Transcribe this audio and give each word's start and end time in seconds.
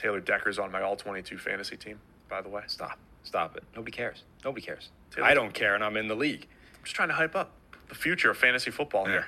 Taylor 0.00 0.20
Decker's 0.20 0.58
on 0.58 0.72
my 0.72 0.80
all 0.80 0.96
22 0.96 1.36
fantasy 1.36 1.76
team, 1.76 2.00
by 2.28 2.40
the 2.40 2.48
way. 2.48 2.62
Stop. 2.66 2.98
Stop 3.22 3.56
it. 3.56 3.64
Nobody 3.76 3.92
cares. 3.92 4.24
Nobody 4.44 4.64
cares. 4.64 4.88
Taylor- 5.10 5.26
I 5.26 5.34
don't 5.34 5.52
care, 5.52 5.74
and 5.74 5.84
I'm 5.84 5.96
in 5.98 6.08
the 6.08 6.14
league. 6.14 6.46
I'm 6.78 6.84
just 6.84 6.96
trying 6.96 7.08
to 7.08 7.14
hype 7.14 7.36
up 7.36 7.52
the 7.90 7.94
future 7.94 8.30
of 8.30 8.38
fantasy 8.38 8.70
football 8.70 9.04
Yeah. 9.06 9.12
here. 9.12 9.26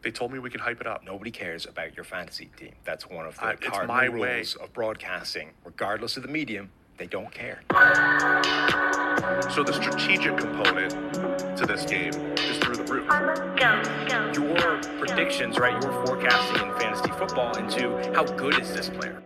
They 0.00 0.10
told 0.10 0.32
me 0.32 0.38
we 0.38 0.48
could 0.48 0.62
hype 0.62 0.80
it 0.80 0.86
up. 0.86 1.04
Nobody 1.04 1.30
cares 1.30 1.66
about 1.66 1.94
your 1.94 2.04
fantasy 2.04 2.46
team. 2.56 2.72
That's 2.84 3.06
one 3.06 3.26
of 3.26 3.36
the 3.36 3.44
Uh, 3.44 3.50
it's 3.50 3.68
cardinal 3.68 3.94
my 3.94 4.08
way. 4.08 4.36
rules 4.36 4.54
of 4.56 4.72
broadcasting. 4.72 5.52
Regardless 5.62 6.16
of 6.16 6.22
the 6.22 6.30
medium, 6.30 6.70
they 6.96 7.06
don't 7.06 7.30
care. 7.30 7.60
So 9.50 9.62
the 9.62 9.74
strategic 9.74 10.38
component 10.38 10.92
to 11.58 11.66
this 11.66 11.84
game 11.84 12.14
is 12.38 12.56
through 12.60 12.76
the 12.76 12.84
roof. 12.90 13.06
Go, 13.58 13.82
go, 14.08 14.30
Your 14.56 14.80
predictions, 14.98 15.58
right? 15.58 15.72
Your 15.82 15.92
forecasting 16.06 16.66
in 16.66 16.74
fantasy 16.78 17.10
football 17.18 17.54
into 17.58 17.98
how 18.14 18.24
good 18.24 18.58
is 18.58 18.72
this 18.74 18.88
player? 18.88 19.22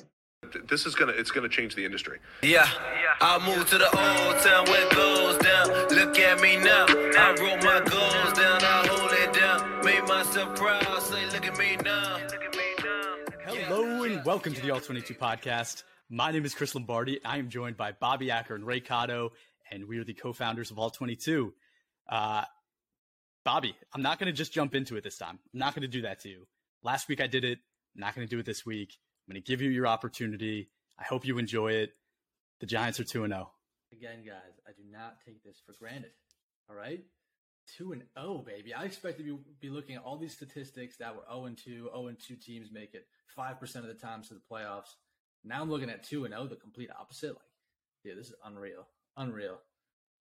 This 0.63 0.87
is 0.87 0.95
gonna 0.95 1.13
it's 1.13 1.31
gonna 1.31 1.49
change 1.49 1.75
the 1.75 1.85
industry. 1.85 2.19
Yeah, 2.43 2.69
I 3.21 3.39
moved 3.45 3.69
to 3.71 3.79
the 3.79 3.87
old 3.87 4.43
town 4.43 4.65
where 4.67 4.87
it 4.87 4.95
goes 4.95 5.39
down. 5.39 5.69
Look 5.91 6.19
at 6.19 6.41
me 6.41 6.57
now. 6.57 6.87
I 6.89 7.35
wrote 7.41 7.65
my 7.65 7.81
goals 7.81 8.33
down, 8.39 8.63
I 8.63 8.87
hold 8.87 9.11
it 9.13 9.33
down. 9.33 9.85
Made 9.85 10.07
myself 10.07 10.57
proud, 10.57 11.03
say, 11.03 11.27
look 11.31 11.45
at 11.45 11.59
me 11.59 11.77
now. 11.85 12.19
Look 12.19 12.45
at 12.45 12.57
me 12.57 12.85
now. 12.85 13.17
Hello 13.47 14.05
and 14.05 14.25
welcome 14.25 14.55
to 14.55 14.61
the 14.61 14.71
All 14.71 14.81
22 14.81 15.15
podcast. 15.15 15.83
My 16.09 16.31
name 16.31 16.45
is 16.45 16.55
Chris 16.55 16.75
Lombardi. 16.75 17.19
I 17.25 17.39
am 17.39 17.49
joined 17.49 17.77
by 17.77 17.93
Bobby 17.93 18.31
Acker 18.31 18.55
and 18.55 18.65
Ray 18.65 18.81
Cotto, 18.81 19.31
and 19.73 19.89
we 19.89 19.99
are 19.99 20.05
the 20.05 20.15
co-founders 20.15 20.71
of 20.71 20.79
All 20.79 20.91
22. 20.91 21.53
Uh, 22.09 22.45
Bobby, 23.45 23.75
I'm 23.93 24.03
not 24.03 24.19
going 24.19 24.27
to 24.27 24.33
just 24.33 24.53
jump 24.53 24.75
into 24.75 24.97
it 24.97 25.03
this 25.05 25.19
time. 25.19 25.39
I'm 25.53 25.59
not 25.59 25.75
going 25.75 25.83
to 25.83 25.89
do 25.89 26.03
that 26.03 26.21
to 26.21 26.29
you. 26.29 26.47
Last 26.83 27.09
week 27.09 27.21
I 27.21 27.27
did 27.27 27.45
it. 27.45 27.59
I'm 27.95 28.01
not 28.01 28.15
going 28.15 28.27
to 28.27 28.31
do 28.31 28.39
it 28.39 28.47
this 28.47 28.65
week. 28.65 28.99
I'm 29.27 29.33
going 29.33 29.43
to 29.43 29.47
give 29.47 29.63
you 29.63 29.71
your 29.71 29.87
opportunity. 29.87 30.69
I 30.99 31.05
hope 31.05 31.27
you 31.27 31.39
enjoy 31.39 31.73
it. 31.73 31.95
The 32.61 32.67
Giants 32.67 33.01
are 33.01 33.05
2 33.05 33.25
and 33.25 33.33
oh. 33.33 33.37
0. 33.37 33.51
Again, 33.93 34.25
guys, 34.25 34.61
I 34.67 34.73
do 34.73 34.83
not 34.91 35.19
take 35.25 35.43
this 35.43 35.61
for 35.65 35.73
granted. 35.79 36.11
All 36.69 36.77
right? 36.77 37.01
2 37.79 37.93
and 37.93 38.03
0, 38.19 38.45
baby. 38.47 38.75
I 38.75 38.85
expect 38.85 39.19
to 39.19 39.39
be, 39.61 39.69
looking 39.71 39.97
at 39.97 40.03
all 40.03 40.19
these 40.19 40.35
statistics 40.35 40.97
that 40.99 41.15
were 41.15 41.23
0 41.31 41.47
and 41.47 41.57
2, 41.59 41.91
0 41.93 42.07
and 42.09 42.19
2 42.19 42.37
teams 42.37 42.69
make 42.71 42.95
it 42.95 43.07
5% 43.39 43.77
of 43.77 43.87
the 43.87 43.95
times 43.95 44.29
to 44.29 44.35
the 44.35 44.41
playoffs. 44.51 44.95
Now 45.43 45.63
I'm 45.63 45.71
looking 45.71 45.91
at 45.91 46.05
2 46.05 46.27
and 46.27 46.35
0, 46.35 46.47
the 46.47 46.57
complete 46.57 46.91
opposite. 46.99 47.31
Like, 47.31 47.39
yeah, 48.05 48.15
this 48.15 48.29
is 48.29 48.35
unreal. 48.45 48.87
Unreal. 49.17 49.59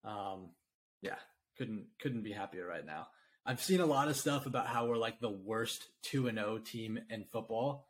Um, 0.05 0.49
yeah, 1.01 1.15
couldn't 1.57 1.85
couldn't 2.01 2.23
be 2.23 2.31
happier 2.31 2.65
right 2.65 2.85
now. 2.85 3.07
I've 3.45 3.61
seen 3.61 3.81
a 3.81 3.85
lot 3.85 4.07
of 4.07 4.15
stuff 4.15 4.45
about 4.45 4.67
how 4.67 4.87
we're 4.87 4.97
like 4.97 5.19
the 5.19 5.29
worst 5.29 5.87
2 6.03 6.27
and 6.27 6.37
0 6.37 6.59
team 6.59 6.99
in 7.09 7.25
football. 7.25 7.87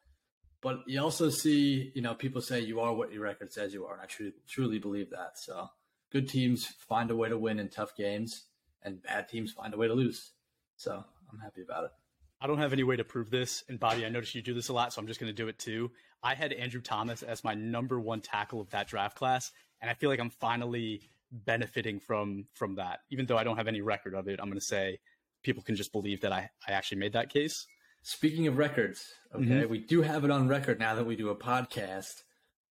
But 0.63 0.79
you 0.87 1.01
also 1.01 1.29
see, 1.29 1.91
you 1.93 2.01
know, 2.01 2.15
people 2.15 2.41
say 2.41 2.61
you 2.61 2.79
are 2.79 2.93
what 2.93 3.11
your 3.11 3.23
record 3.23 3.51
says 3.51 3.73
you 3.73 3.85
are, 3.85 3.93
and 3.93 4.01
I 4.01 4.05
truly 4.05 4.31
truly 4.47 4.79
believe 4.79 5.09
that. 5.09 5.37
So 5.37 5.67
good 6.09 6.29
teams 6.29 6.65
find 6.65 7.11
a 7.11 7.15
way 7.15 7.27
to 7.27 7.37
win 7.37 7.59
in 7.59 7.67
tough 7.67 7.97
games, 7.97 8.45
and 8.81 9.03
bad 9.03 9.27
teams 9.27 9.51
find 9.51 9.73
a 9.73 9.77
way 9.77 9.87
to 9.87 9.93
lose. 9.93 10.31
So 10.77 11.03
I'm 11.31 11.39
happy 11.39 11.61
about 11.61 11.83
it. 11.83 11.91
I 12.39 12.47
don't 12.47 12.59
have 12.59 12.71
any 12.73 12.83
way 12.83 12.95
to 12.95 13.03
prove 13.03 13.29
this. 13.29 13.63
And 13.67 13.79
Bobby, 13.79 14.05
I 14.05 14.09
noticed 14.09 14.35
you 14.35 14.41
do 14.41 14.53
this 14.53 14.69
a 14.69 14.73
lot, 14.73 14.93
so 14.93 15.01
I'm 15.01 15.07
just 15.07 15.19
going 15.19 15.29
to 15.29 15.35
do 15.35 15.49
it 15.49 15.59
too. 15.59 15.91
I 16.23 16.33
had 16.33 16.53
Andrew 16.53 16.81
Thomas 16.81 17.23
as 17.23 17.43
my 17.43 17.53
number 17.53 17.99
one 17.99 18.21
tackle 18.21 18.61
of 18.61 18.69
that 18.69 18.87
draft 18.87 19.17
class, 19.17 19.51
and 19.81 19.91
I 19.91 19.93
feel 19.93 20.09
like 20.09 20.21
I'm 20.21 20.29
finally 20.29 21.09
benefiting 21.29 21.99
from 21.99 22.45
from 22.53 22.75
that. 22.75 22.99
Even 23.11 23.25
though 23.25 23.37
I 23.37 23.43
don't 23.43 23.57
have 23.57 23.67
any 23.67 23.81
record 23.81 24.13
of 24.13 24.29
it, 24.29 24.39
I'm 24.39 24.47
going 24.47 24.59
to 24.59 24.65
say 24.65 24.99
people 25.43 25.61
can 25.61 25.75
just 25.75 25.91
believe 25.91 26.21
that 26.21 26.31
I, 26.31 26.49
I 26.65 26.71
actually 26.71 26.99
made 26.99 27.13
that 27.13 27.29
case. 27.29 27.67
Speaking 28.05 28.47
of 28.47 28.57
records, 28.57 29.13
okay, 29.33 29.45
mm-hmm. 29.45 29.71
we 29.71 29.79
do 29.79 30.01
have 30.01 30.25
it 30.25 30.29
on 30.29 30.49
record 30.49 30.77
now 30.77 30.93
that 30.93 31.05
we 31.05 31.15
do 31.15 31.29
a 31.29 31.35
podcast 31.35 32.23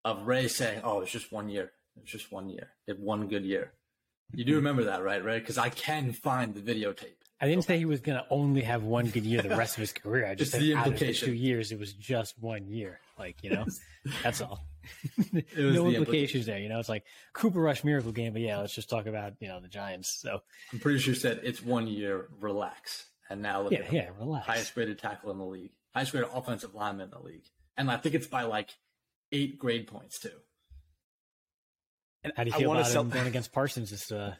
of 0.04 0.26
Ray 0.26 0.46
saying, 0.46 0.82
"Oh, 0.84 1.00
it's 1.00 1.10
just 1.10 1.32
one 1.32 1.48
year. 1.48 1.72
It's 1.96 2.10
just 2.10 2.30
one 2.30 2.50
year. 2.50 2.68
It 2.86 3.00
one 3.00 3.28
good 3.28 3.44
year." 3.44 3.72
You 4.34 4.44
do 4.44 4.50
mm-hmm. 4.50 4.56
remember 4.56 4.84
that, 4.84 5.02
right, 5.02 5.24
Ray? 5.24 5.38
Because 5.38 5.56
I 5.56 5.70
can 5.70 6.12
find 6.12 6.54
the 6.54 6.60
videotape. 6.60 7.16
I 7.40 7.48
didn't 7.48 7.64
say 7.64 7.78
he 7.78 7.86
was 7.86 8.00
going 8.00 8.18
to 8.18 8.26
only 8.28 8.60
have 8.60 8.84
one 8.84 9.06
good 9.06 9.24
year 9.24 9.40
the 9.42 9.56
rest 9.56 9.76
of 9.76 9.80
his 9.80 9.92
career. 9.92 10.26
I 10.26 10.34
just 10.36 10.54
It's 10.54 10.62
said 10.62 10.62
the 10.62 10.74
out 10.74 10.86
of 10.86 10.98
the 10.98 11.14
two 11.14 11.32
years, 11.32 11.72
it 11.72 11.78
was 11.78 11.94
just 11.94 12.38
one 12.38 12.68
year. 12.68 13.00
Like 13.18 13.42
you 13.42 13.50
know, 13.50 13.64
that's 14.22 14.42
all. 14.42 14.66
no 15.32 15.40
the 15.56 15.68
implications 15.68 15.96
implication. 15.96 16.44
there. 16.44 16.58
You 16.58 16.68
know, 16.68 16.78
it's 16.78 16.90
like 16.90 17.04
Cooper 17.32 17.60
Rush 17.60 17.84
miracle 17.84 18.12
game, 18.12 18.34
but 18.34 18.42
yeah, 18.42 18.58
let's 18.58 18.74
just 18.74 18.90
talk 18.90 19.06
about 19.06 19.32
you 19.40 19.48
know 19.48 19.60
the 19.60 19.68
Giants. 19.68 20.20
So 20.20 20.42
I'm 20.72 20.78
pretty 20.78 20.98
sure 20.98 21.14
you 21.14 21.18
said 21.18 21.40
it's 21.42 21.62
one 21.62 21.86
year. 21.86 22.28
Relax. 22.38 23.06
And 23.32 23.40
now 23.42 23.62
look 23.62 23.72
yeah, 23.72 23.78
at 23.78 23.84
him. 23.86 23.94
yeah, 23.94 24.08
relax. 24.18 24.46
highest 24.46 24.74
graded 24.74 24.98
tackle 24.98 25.30
in 25.30 25.38
the 25.38 25.44
league, 25.46 25.70
highest 25.94 26.12
rated 26.12 26.28
offensive 26.34 26.74
lineman 26.74 27.04
in 27.06 27.10
the 27.10 27.18
league, 27.20 27.44
and 27.78 27.90
I 27.90 27.96
think 27.96 28.14
it's 28.14 28.26
by 28.26 28.42
like 28.42 28.70
eight 29.32 29.58
grade 29.58 29.86
points 29.86 30.18
too. 30.20 30.28
And 32.24 32.32
How 32.36 32.44
do 32.44 32.50
you 32.50 32.56
I 32.56 32.58
feel 32.58 32.68
wanna 32.68 32.80
about 32.80 32.90
sell- 32.92 33.02
him 33.02 33.08
going 33.10 33.26
against 33.26 33.52
Parsons 33.52 33.90
this 33.90 34.12
uh, 34.12 34.34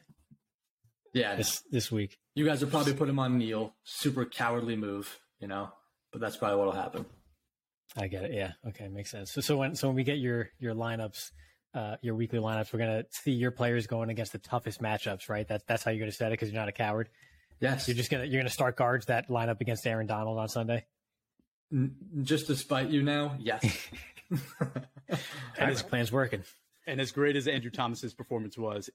Yeah, 1.15 1.35
this 1.37 1.63
this 1.71 1.91
week? 1.91 2.19
you 2.35 2.45
guys 2.45 2.63
will 2.63 2.71
probably 2.71 2.93
put 2.95 3.09
him 3.09 3.19
on 3.19 3.39
Neal. 3.39 3.75
Super 3.85 4.25
cowardly 4.25 4.77
move, 4.77 5.19
you 5.41 5.49
know, 5.49 5.71
but 6.13 6.21
that's 6.21 6.37
probably 6.37 6.59
what'll 6.59 6.73
happen. 6.73 7.07
I 7.97 8.09
get 8.09 8.25
it. 8.25 8.33
Yeah. 8.35 8.53
Okay, 8.69 8.89
makes 8.89 9.11
sense. 9.11 9.33
So 9.33 9.41
so 9.41 9.57
when 9.57 9.75
so 9.75 9.89
when 9.89 9.97
we 9.97 10.05
get 10.05 10.19
your 10.19 10.49
your 10.59 10.75
lineups, 10.75 11.31
uh, 11.75 11.97
your 12.03 12.15
weekly 12.15 12.39
lineups, 12.39 12.73
we're 12.73 12.79
gonna 12.79 13.05
see 13.11 13.33
your 13.33 13.51
players 13.51 13.87
going 13.87 14.11
against 14.11 14.33
the 14.33 14.39
toughest 14.39 14.81
matchups, 14.83 15.29
right? 15.29 15.47
That's 15.49 15.65
that's 15.67 15.83
how 15.83 15.91
you're 15.91 16.01
gonna 16.01 16.13
set 16.13 16.29
it 16.29 16.35
because 16.35 16.51
you're 16.51 16.61
not 16.61 16.69
a 16.69 16.73
coward. 16.73 17.09
Yes, 17.63 17.87
You're 17.87 17.97
just 17.97 18.11
gonna 18.11 18.25
you're 18.25 18.41
gonna 18.41 18.51
start 18.51 18.77
guards 18.77 19.07
that 19.07 19.31
line 19.31 19.49
up 19.49 19.61
against 19.61 19.87
Aaron 19.87 20.09
Donald 20.09 20.37
on 20.37 20.49
Sunday. 20.49 20.85
N- 21.73 21.95
just 22.23 22.49
to 22.49 22.57
spite 22.57 22.89
you 22.91 23.03
now. 23.03 23.37
Yes, 23.39 23.65
And 25.59 25.71
his 25.71 25.83
plan's 25.83 26.11
working. 26.11 26.43
And 26.89 27.01
as 27.01 27.13
great 27.13 27.37
as 27.37 27.47
Andrew 27.47 27.71
Thomas's 27.71 28.15
performance 28.15 28.59
was, 28.59 28.91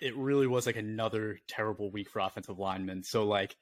it 0.00 0.16
really 0.16 0.46
was 0.46 0.66
like 0.66 0.76
another 0.76 1.40
terrible 1.48 1.90
week 1.90 2.08
for 2.08 2.20
offensive 2.20 2.60
linemen. 2.60 3.02
So 3.02 3.24
like 3.24 3.56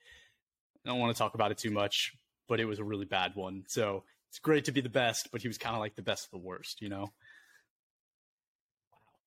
I 0.84 0.91
don't 0.91 0.99
want 0.99 1.15
to 1.16 1.19
talk 1.19 1.34
about 1.34 1.53
it 1.53 1.59
too 1.59 1.70
much, 1.70 2.12
but 2.47 2.60
it 2.60 2.66
was 2.66 2.78
a 2.78 2.84
really 2.84 3.06
bad 3.06 3.32
one. 3.34 3.65
So 3.66 4.04
it's 4.28 4.38
great 4.38 4.66
to 4.66 4.72
be 4.72 4.82
the 4.82 4.91
best, 4.91 5.31
but 5.32 5.41
he 5.41 5.49
was 5.49 5.56
kind 5.56 5.75
of 5.75 5.81
like 5.81 5.97
the 5.97 6.03
best 6.03 6.26
of 6.26 6.31
the 6.32 6.47
worst, 6.47 6.82
you 6.82 6.91
know. 6.91 7.09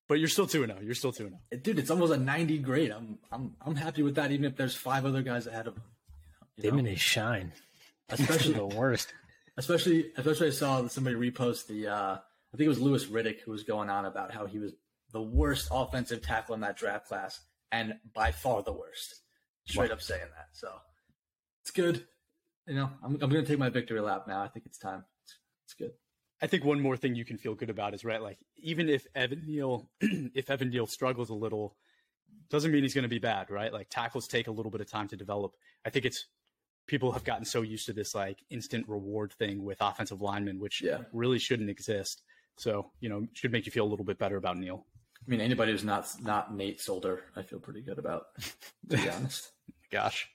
But 0.07 0.19
you're 0.19 0.27
still 0.27 0.47
2 0.47 0.65
0. 0.65 0.79
You're 0.81 0.95
still 0.95 1.11
2 1.11 1.29
0. 1.51 1.61
dude, 1.61 1.79
it's 1.79 1.89
almost 1.89 2.13
a 2.13 2.17
ninety 2.17 2.57
grade. 2.57 2.91
I'm 2.91 3.17
I'm 3.31 3.55
I'm 3.65 3.75
happy 3.75 4.03
with 4.03 4.15
that, 4.15 4.31
even 4.31 4.45
if 4.45 4.55
there's 4.55 4.75
five 4.75 5.05
other 5.05 5.21
guys 5.21 5.47
ahead 5.47 5.67
of 5.67 5.75
him. 5.75 5.83
You 6.57 6.63
know? 6.63 6.69
Diminish 6.71 7.01
shine. 7.01 7.53
Especially 8.09 8.53
the 8.53 8.65
worst. 8.65 9.13
especially 9.57 10.11
especially 10.17 10.47
I 10.47 10.51
saw 10.51 10.87
somebody 10.87 11.15
repost 11.15 11.67
the 11.67 11.87
uh 11.87 12.15
I 12.15 12.57
think 12.57 12.65
it 12.65 12.69
was 12.69 12.79
Louis 12.79 13.05
Riddick 13.05 13.41
who 13.41 13.51
was 13.51 13.63
going 13.63 13.89
on 13.89 14.05
about 14.05 14.31
how 14.31 14.45
he 14.45 14.59
was 14.59 14.73
the 15.11 15.21
worst 15.21 15.69
offensive 15.71 16.21
tackle 16.21 16.55
in 16.55 16.61
that 16.61 16.77
draft 16.77 17.07
class 17.07 17.39
and 17.71 17.95
by 18.13 18.31
far 18.31 18.61
the 18.63 18.73
worst. 18.73 19.21
Straight 19.65 19.91
up 19.91 20.01
saying 20.01 20.21
that. 20.35 20.47
So 20.51 20.69
it's 21.61 21.71
good. 21.71 22.05
You 22.67 22.75
know, 22.75 22.89
I'm 23.03 23.13
I'm 23.21 23.29
gonna 23.29 23.45
take 23.45 23.59
my 23.59 23.69
victory 23.69 24.01
lap 24.01 24.25
now. 24.27 24.41
I 24.41 24.47
think 24.47 24.65
it's 24.65 24.77
time. 24.77 25.05
It's, 25.23 25.37
it's 25.65 25.73
good. 25.73 25.91
I 26.43 26.47
think 26.47 26.65
one 26.65 26.81
more 26.81 26.97
thing 26.97 27.15
you 27.15 27.23
can 27.23 27.37
feel 27.37 27.55
good 27.55 27.69
about 27.69 27.93
is 27.93 28.03
right, 28.03 28.21
like 28.21 28.37
even 28.57 28.89
if 28.89 29.07
Evan 29.15 29.43
Neal, 29.47 29.89
if 30.01 30.49
Evan 30.49 30.69
Neal 30.69 30.85
struggles 30.85 31.29
a 31.29 31.33
little, 31.33 31.77
doesn't 32.49 32.69
mean 32.71 32.83
he's 32.83 32.93
going 32.93 33.03
to 33.03 33.09
be 33.09 33.17
bad, 33.19 33.49
right? 33.49 33.71
Like 33.71 33.87
tackles 33.89 34.27
take 34.27 34.47
a 34.47 34.51
little 34.51 34.69
bit 34.71 34.81
of 34.81 34.91
time 34.91 35.07
to 35.07 35.15
develop. 35.15 35.53
I 35.85 35.89
think 35.89 36.03
it's 36.05 36.27
people 36.85 37.13
have 37.13 37.23
gotten 37.23 37.45
so 37.45 37.61
used 37.61 37.85
to 37.85 37.93
this 37.93 38.13
like 38.13 38.39
instant 38.49 38.87
reward 38.89 39.31
thing 39.31 39.63
with 39.63 39.77
offensive 39.79 40.21
linemen, 40.21 40.59
which 40.59 40.81
Yeah. 40.81 40.99
really 41.13 41.39
shouldn't 41.39 41.69
exist. 41.69 42.21
So 42.57 42.91
you 42.99 43.07
know, 43.07 43.25
should 43.33 43.53
make 43.53 43.65
you 43.65 43.71
feel 43.71 43.85
a 43.85 43.91
little 43.93 44.05
bit 44.05 44.19
better 44.19 44.35
about 44.35 44.57
Neal. 44.57 44.85
I 45.25 45.31
mean 45.31 45.39
anybody 45.39 45.71
who's 45.71 45.85
not 45.85 46.09
not 46.21 46.53
Nate 46.53 46.81
Solder, 46.81 47.23
I 47.37 47.41
feel 47.43 47.59
pretty 47.59 47.81
good 47.81 47.99
about, 47.99 48.25
to 48.89 48.97
be 48.97 49.09
honest. 49.09 49.51
Gosh. 49.91 50.27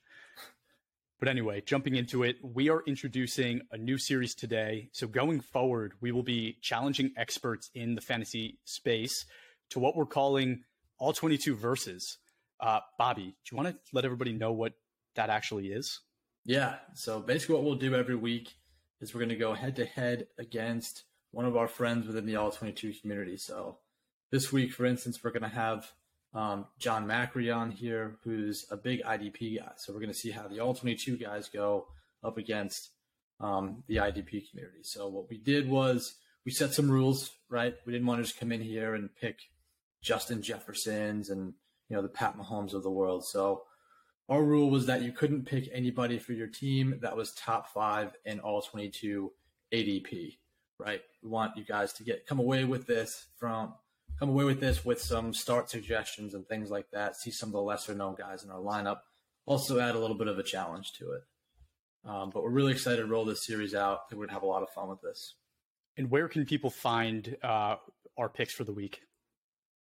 But 1.18 1.28
anyway, 1.28 1.62
jumping 1.66 1.96
into 1.96 2.22
it, 2.22 2.36
we 2.42 2.68
are 2.68 2.82
introducing 2.86 3.62
a 3.72 3.76
new 3.76 3.98
series 3.98 4.34
today. 4.34 4.88
So 4.92 5.08
going 5.08 5.40
forward, 5.40 5.94
we 6.00 6.12
will 6.12 6.22
be 6.22 6.58
challenging 6.62 7.10
experts 7.16 7.70
in 7.74 7.96
the 7.96 8.00
fantasy 8.00 8.58
space 8.64 9.26
to 9.70 9.80
what 9.80 9.96
we're 9.96 10.06
calling 10.06 10.62
all 10.96 11.12
22 11.12 11.56
verses. 11.56 12.18
Uh, 12.60 12.80
Bobby, 12.98 13.24
do 13.24 13.32
you 13.50 13.56
want 13.56 13.68
to 13.68 13.76
let 13.92 14.04
everybody 14.04 14.32
know 14.32 14.52
what 14.52 14.74
that 15.16 15.28
actually 15.28 15.68
is? 15.68 16.00
Yeah. 16.44 16.76
So 16.94 17.20
basically, 17.20 17.56
what 17.56 17.64
we'll 17.64 17.74
do 17.74 17.94
every 17.94 18.16
week 18.16 18.54
is 19.00 19.12
we're 19.12 19.20
going 19.20 19.28
to 19.30 19.36
go 19.36 19.54
head 19.54 19.76
to 19.76 19.84
head 19.84 20.28
against 20.38 21.02
one 21.32 21.44
of 21.44 21.56
our 21.56 21.68
friends 21.68 22.06
within 22.06 22.26
the 22.26 22.36
All 22.36 22.50
22 22.50 22.94
community. 23.00 23.36
So 23.36 23.78
this 24.30 24.52
week, 24.52 24.72
for 24.72 24.86
instance, 24.86 25.22
we're 25.22 25.30
going 25.30 25.42
to 25.42 25.48
have 25.48 25.92
um, 26.34 26.66
Jon 26.78 27.06
Macri 27.06 27.54
on 27.54 27.70
here, 27.70 28.16
who's 28.24 28.66
a 28.70 28.76
big 28.76 29.02
IDP 29.02 29.58
guy. 29.58 29.72
So 29.76 29.92
we're 29.92 30.00
going 30.00 30.12
to 30.12 30.18
see 30.18 30.30
how 30.30 30.46
the 30.46 30.60
All 30.60 30.74
22 30.74 31.16
guys 31.16 31.48
go 31.48 31.86
up 32.22 32.36
against 32.36 32.90
um, 33.40 33.82
the 33.86 33.96
IDP 33.96 34.50
community. 34.50 34.82
So 34.82 35.08
what 35.08 35.30
we 35.30 35.38
did 35.38 35.68
was 35.68 36.16
we 36.44 36.52
set 36.52 36.74
some 36.74 36.90
rules, 36.90 37.30
right? 37.48 37.74
We 37.86 37.92
didn't 37.92 38.06
want 38.06 38.20
to 38.20 38.24
just 38.24 38.38
come 38.38 38.52
in 38.52 38.60
here 38.60 38.94
and 38.94 39.14
pick 39.14 39.38
Justin 40.02 40.42
Jeffersons 40.42 41.30
and 41.30 41.54
you 41.88 41.96
know 41.96 42.02
the 42.02 42.08
Pat 42.08 42.38
Mahomes 42.38 42.74
of 42.74 42.82
the 42.82 42.90
world. 42.90 43.24
So 43.26 43.62
our 44.28 44.42
rule 44.42 44.70
was 44.70 44.86
that 44.86 45.02
you 45.02 45.12
couldn't 45.12 45.46
pick 45.46 45.68
anybody 45.72 46.18
for 46.18 46.32
your 46.32 46.46
team 46.46 46.98
that 47.00 47.16
was 47.16 47.32
top 47.32 47.72
five 47.72 48.12
in 48.24 48.40
all 48.40 48.60
22 48.60 49.32
ADP. 49.72 50.36
right? 50.78 51.00
We 51.22 51.30
want 51.30 51.56
you 51.56 51.64
guys 51.64 51.92
to 51.94 52.04
get 52.04 52.26
come 52.26 52.38
away 52.38 52.64
with 52.64 52.86
this 52.86 53.26
from 53.38 53.74
come 54.18 54.30
away 54.30 54.44
with 54.44 54.60
this 54.60 54.84
with 54.84 55.00
some 55.00 55.32
start 55.32 55.70
suggestions 55.70 56.34
and 56.34 56.46
things 56.46 56.70
like 56.70 56.90
that. 56.92 57.16
See 57.16 57.30
some 57.30 57.50
of 57.50 57.52
the 57.52 57.62
lesser 57.62 57.94
known 57.94 58.14
guys 58.16 58.44
in 58.44 58.50
our 58.50 58.60
lineup. 58.60 59.00
Also 59.46 59.78
add 59.78 59.94
a 59.94 59.98
little 59.98 60.16
bit 60.16 60.28
of 60.28 60.38
a 60.38 60.42
challenge 60.42 60.92
to 60.98 61.12
it. 61.12 61.22
Um, 62.04 62.30
but 62.32 62.42
we're 62.42 62.50
really 62.50 62.72
excited 62.72 63.02
to 63.02 63.06
roll 63.06 63.24
this 63.24 63.46
series 63.46 63.74
out. 63.74 64.00
I 64.04 64.08
think 64.08 64.18
we're 64.18 64.26
gonna 64.26 64.34
have 64.34 64.42
a 64.42 64.46
lot 64.46 64.62
of 64.62 64.70
fun 64.70 64.88
with 64.88 65.00
this. 65.02 65.34
And 65.96 66.10
where 66.10 66.28
can 66.28 66.46
people 66.46 66.70
find 66.70 67.36
uh, 67.42 67.76
our 68.16 68.28
picks 68.28 68.54
for 68.54 68.64
the 68.64 68.72
week? 68.72 69.00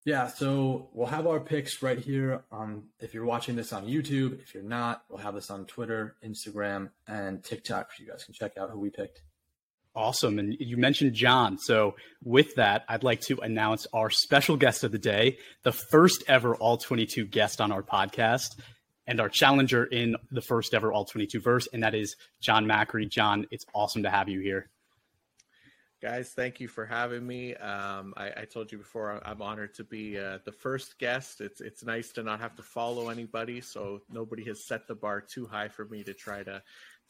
Yeah, 0.04 0.28
so 0.28 0.88
we'll 0.92 1.08
have 1.08 1.26
our 1.26 1.40
picks 1.40 1.82
right 1.82 1.98
here 1.98 2.44
on 2.52 2.84
if 3.00 3.12
you're 3.12 3.24
watching 3.24 3.56
this 3.56 3.72
on 3.72 3.86
YouTube. 3.86 4.40
If 4.40 4.54
you're 4.54 4.62
not, 4.62 5.02
we'll 5.10 5.18
have 5.18 5.34
this 5.34 5.50
on 5.50 5.66
Twitter, 5.66 6.14
Instagram, 6.24 6.90
and 7.08 7.42
TikTok 7.42 7.90
so 7.92 8.04
you 8.04 8.08
guys 8.08 8.22
can 8.22 8.32
check 8.32 8.56
out 8.56 8.70
who 8.70 8.78
we 8.78 8.88
picked. 8.88 9.22
Awesome. 9.96 10.38
And 10.38 10.54
you 10.60 10.76
mentioned 10.76 11.14
Jon. 11.14 11.56
So, 11.58 11.96
with 12.22 12.54
that, 12.56 12.84
I'd 12.86 13.02
like 13.02 13.22
to 13.22 13.38
announce 13.38 13.86
our 13.94 14.10
special 14.10 14.58
guest 14.58 14.84
of 14.84 14.92
the 14.92 14.98
day, 14.98 15.38
the 15.62 15.72
first 15.72 16.22
ever 16.28 16.54
All 16.54 16.76
22 16.76 17.24
guest 17.24 17.62
on 17.62 17.72
our 17.72 17.82
podcast, 17.82 18.60
and 19.06 19.20
our 19.20 19.30
challenger 19.30 19.84
in 19.84 20.16
the 20.30 20.42
first 20.42 20.74
ever 20.74 20.92
All 20.92 21.06
22 21.06 21.40
verse, 21.40 21.66
and 21.72 21.82
that 21.82 21.94
is 21.94 22.14
Jon 22.42 22.66
Macri. 22.66 23.08
Jon, 23.08 23.46
it's 23.50 23.64
awesome 23.74 24.02
to 24.02 24.10
have 24.10 24.28
you 24.28 24.40
here. 24.40 24.68
Guys, 26.02 26.32
thank 26.36 26.60
you 26.60 26.68
for 26.68 26.84
having 26.84 27.26
me. 27.26 27.54
Um, 27.54 28.12
I, 28.18 28.30
I, 28.36 28.44
told 28.44 28.70
you 28.70 28.76
before, 28.76 29.18
I'm 29.24 29.40
honored 29.40 29.72
to 29.74 29.84
be 29.84 30.18
uh, 30.18 30.38
the 30.44 30.52
first 30.52 30.98
guest. 30.98 31.40
It's 31.40 31.62
it's 31.62 31.84
nice 31.84 32.12
to 32.12 32.22
not 32.22 32.38
have 32.38 32.54
to 32.56 32.62
follow 32.62 33.08
anybody, 33.08 33.62
so 33.62 34.02
nobody 34.12 34.44
has 34.44 34.62
set 34.62 34.86
the 34.86 34.94
bar 34.94 35.22
too 35.22 35.46
high 35.46 35.68
for 35.68 35.86
me 35.86 36.04
to 36.04 36.12
try 36.12 36.42
to 36.42 36.62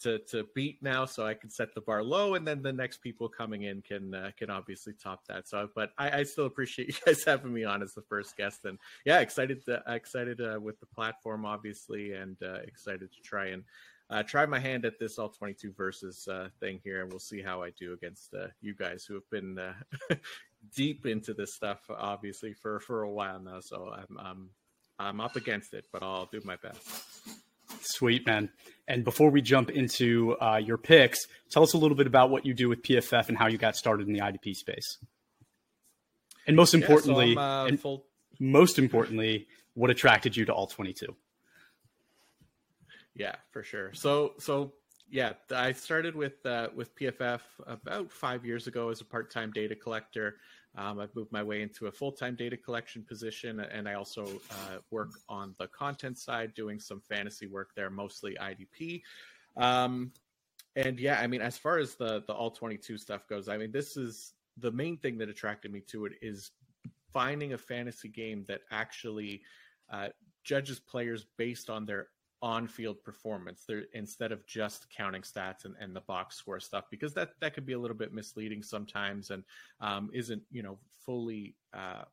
to 0.03 0.21
to 0.31 0.47
beat 0.55 0.85
now. 0.85 1.05
So 1.05 1.27
I 1.27 1.35
can 1.35 1.51
set 1.51 1.75
the 1.75 1.81
bar 1.81 2.05
low, 2.05 2.37
and 2.37 2.47
then 2.47 2.63
the 2.63 2.73
next 2.73 2.99
people 2.99 3.29
coming 3.29 3.63
in 3.63 3.83
can 3.83 4.15
uh, 4.15 4.31
can 4.39 4.51
obviously 4.51 4.93
top 4.93 5.27
that. 5.27 5.49
So, 5.49 5.69
but 5.75 5.91
I, 5.99 6.21
I, 6.21 6.23
still 6.23 6.47
appreciate 6.47 6.87
you 6.89 6.95
guys 7.05 7.25
having 7.25 7.53
me 7.53 7.65
on 7.65 7.83
as 7.83 7.93
the 7.93 8.03
first 8.03 8.37
guest, 8.37 8.67
and 8.67 8.79
yeah, 9.05 9.19
excited 9.19 9.65
to, 9.65 9.83
excited 9.89 10.41
uh, 10.41 10.61
with 10.61 10.79
the 10.79 10.87
platform, 10.87 11.45
obviously, 11.45 12.13
and 12.13 12.37
uh, 12.41 12.61
excited 12.65 13.13
to 13.13 13.21
try 13.23 13.47
and 13.47 13.65
uh, 14.11 14.23
try 14.23 14.47
my 14.47 14.59
hand 14.59 14.85
at 14.85 14.99
this 14.99 15.19
all 15.19 15.29
22 15.29 15.73
versus 15.73 16.27
uh, 16.29 16.49
thing 16.61 16.81
here, 16.85 17.03
and 17.03 17.11
we'll 17.11 17.19
see 17.19 17.43
how 17.43 17.63
I 17.63 17.71
do 17.71 17.93
against 17.93 18.35
uh, 18.35 18.49
you 18.61 18.75
guys 18.75 19.05
who 19.05 19.15
have 19.15 19.29
been 19.31 19.59
uh, 19.59 19.75
deep 20.75 21.07
into 21.07 21.35
this 21.35 21.55
stuff, 21.55 21.81
obviously 21.91 22.53
for 22.55 22.81
for 22.81 23.03
a 23.03 23.11
while 23.11 23.41
now. 23.41 23.61
So 23.61 23.93
I'm 23.93 24.19
I'm 24.19 24.51
I'm 24.99 25.21
up 25.21 25.37
against 25.37 25.75
it, 25.75 25.87
but 25.93 26.03
I'll 26.03 26.27
do 26.27 26.41
my 26.45 26.57
best. 26.57 26.81
Sweet 27.81 28.27
man. 28.27 28.51
And 28.89 29.05
before 29.05 29.31
we 29.31 29.43
jump 29.43 29.71
into 29.71 30.37
uh, 30.41 30.57
your 30.57 30.79
picks, 30.79 31.27
tell 31.51 31.63
us 31.63 31.73
a 31.75 31.79
little 31.79 31.97
bit 31.97 32.07
about 32.07 32.31
what 32.31 32.47
you 32.47 32.55
do 32.55 32.69
with 32.69 32.83
PFF 32.83 33.29
and 33.29 33.37
how 33.37 33.49
you 33.49 33.59
got 33.59 33.77
started 33.77 34.07
in 34.07 34.13
the 34.13 34.21
IDP 34.21 34.55
space. 34.55 34.99
And 36.47 36.57
most 36.57 36.75
importantly, 36.75 37.31
yeah, 37.31 37.35
so 37.35 37.41
uh, 37.41 37.67
and 37.67 37.81
full- 37.81 38.07
most 38.39 38.79
importantly, 38.79 39.49
what 39.75 39.91
attracted 39.91 40.37
you 40.37 40.45
to 40.45 40.53
all 40.53 40.67
22? 40.67 41.17
Yeah, 43.17 43.37
for 43.51 43.63
sure. 43.63 43.93
So 43.95 44.35
so 44.39 44.75
yeah, 45.09 45.33
I 45.51 45.73
started 45.73 46.15
with 46.15 46.45
uh, 46.45 46.69
with 46.75 46.95
PFF 46.97 47.41
about 47.67 48.13
five 48.13 48.45
years 48.45 48.67
ago 48.67 48.91
as 48.91 49.01
a 49.01 49.05
part 49.05 49.31
time 49.31 49.51
data 49.53 49.75
collector. 49.75 50.37
Um, 50.77 51.01
I've 51.01 51.15
moved 51.17 51.33
my 51.33 51.43
way 51.43 51.63
into 51.63 51.87
a 51.87 51.93
full 51.93 52.13
time 52.13 52.35
data 52.37 52.57
collection 52.57 53.03
position, 53.03 53.61
and 53.61 53.89
I 53.89 53.95
also 53.95 54.27
uh, 54.51 54.79
work 54.91 55.11
on 55.29 55.55
the 55.59 55.69
content 55.69 56.19
side, 56.19 56.53
doing 56.55 56.79
some 56.79 57.01
fantasy 57.01 57.47
work 57.47 57.71
there, 57.75 57.89
mostly 57.89 58.37
IDP. 58.41 59.03
Um, 59.57 60.13
and 60.75 61.01
yeah, 61.01 61.19
I 61.19 61.27
mean, 61.27 61.41
as 61.41 61.57
far 61.57 61.79
as 61.79 61.95
the 61.95 62.23
the 62.27 62.35
all 62.35 62.51
twenty 62.51 62.77
two 62.77 62.99
stuff 62.99 63.27
goes, 63.27 63.49
I 63.49 63.57
mean, 63.57 63.73
this 63.73 63.97
is 63.97 64.35
the 64.59 64.73
main 64.73 64.99
thing 64.99 65.17
that 65.19 65.31
attracted 65.31 65.73
me 65.73 65.81
to 65.81 66.05
it 66.05 66.13
is 66.21 66.51
finding 67.13 67.55
a 67.55 67.59
fantasy 67.59 68.09
game 68.09 68.45
that 68.49 68.61
actually 68.71 69.41
uh, 69.91 70.09
judges 70.45 70.79
players 70.79 71.25
based 71.39 71.71
on 71.71 71.87
their 71.87 72.09
on-field 72.43 73.03
performance. 73.03 73.65
There 73.67 73.85
instead 73.95 74.33
of 74.33 74.47
just 74.47 74.87
counting 74.91 75.23
stats 75.23 75.65
and, 75.65 75.75
and 75.81 75.95
the 75.95 76.03
box 76.03 76.37
score 76.37 76.61
stuff 76.61 76.85
because 76.91 77.15
that 77.15 77.31
that 77.41 77.55
could 77.55 77.67
be 77.67 77.73
a 77.73 77.79
little 77.79 77.97
bit 77.97 78.13
misleading 78.13 78.63
sometimes 78.63 79.31
and 79.31 79.43
um, 79.81 80.11
isn't 80.13 80.43
you 80.51 80.63
know 80.63 80.79
fully 81.05 81.55
uh, 81.73 82.05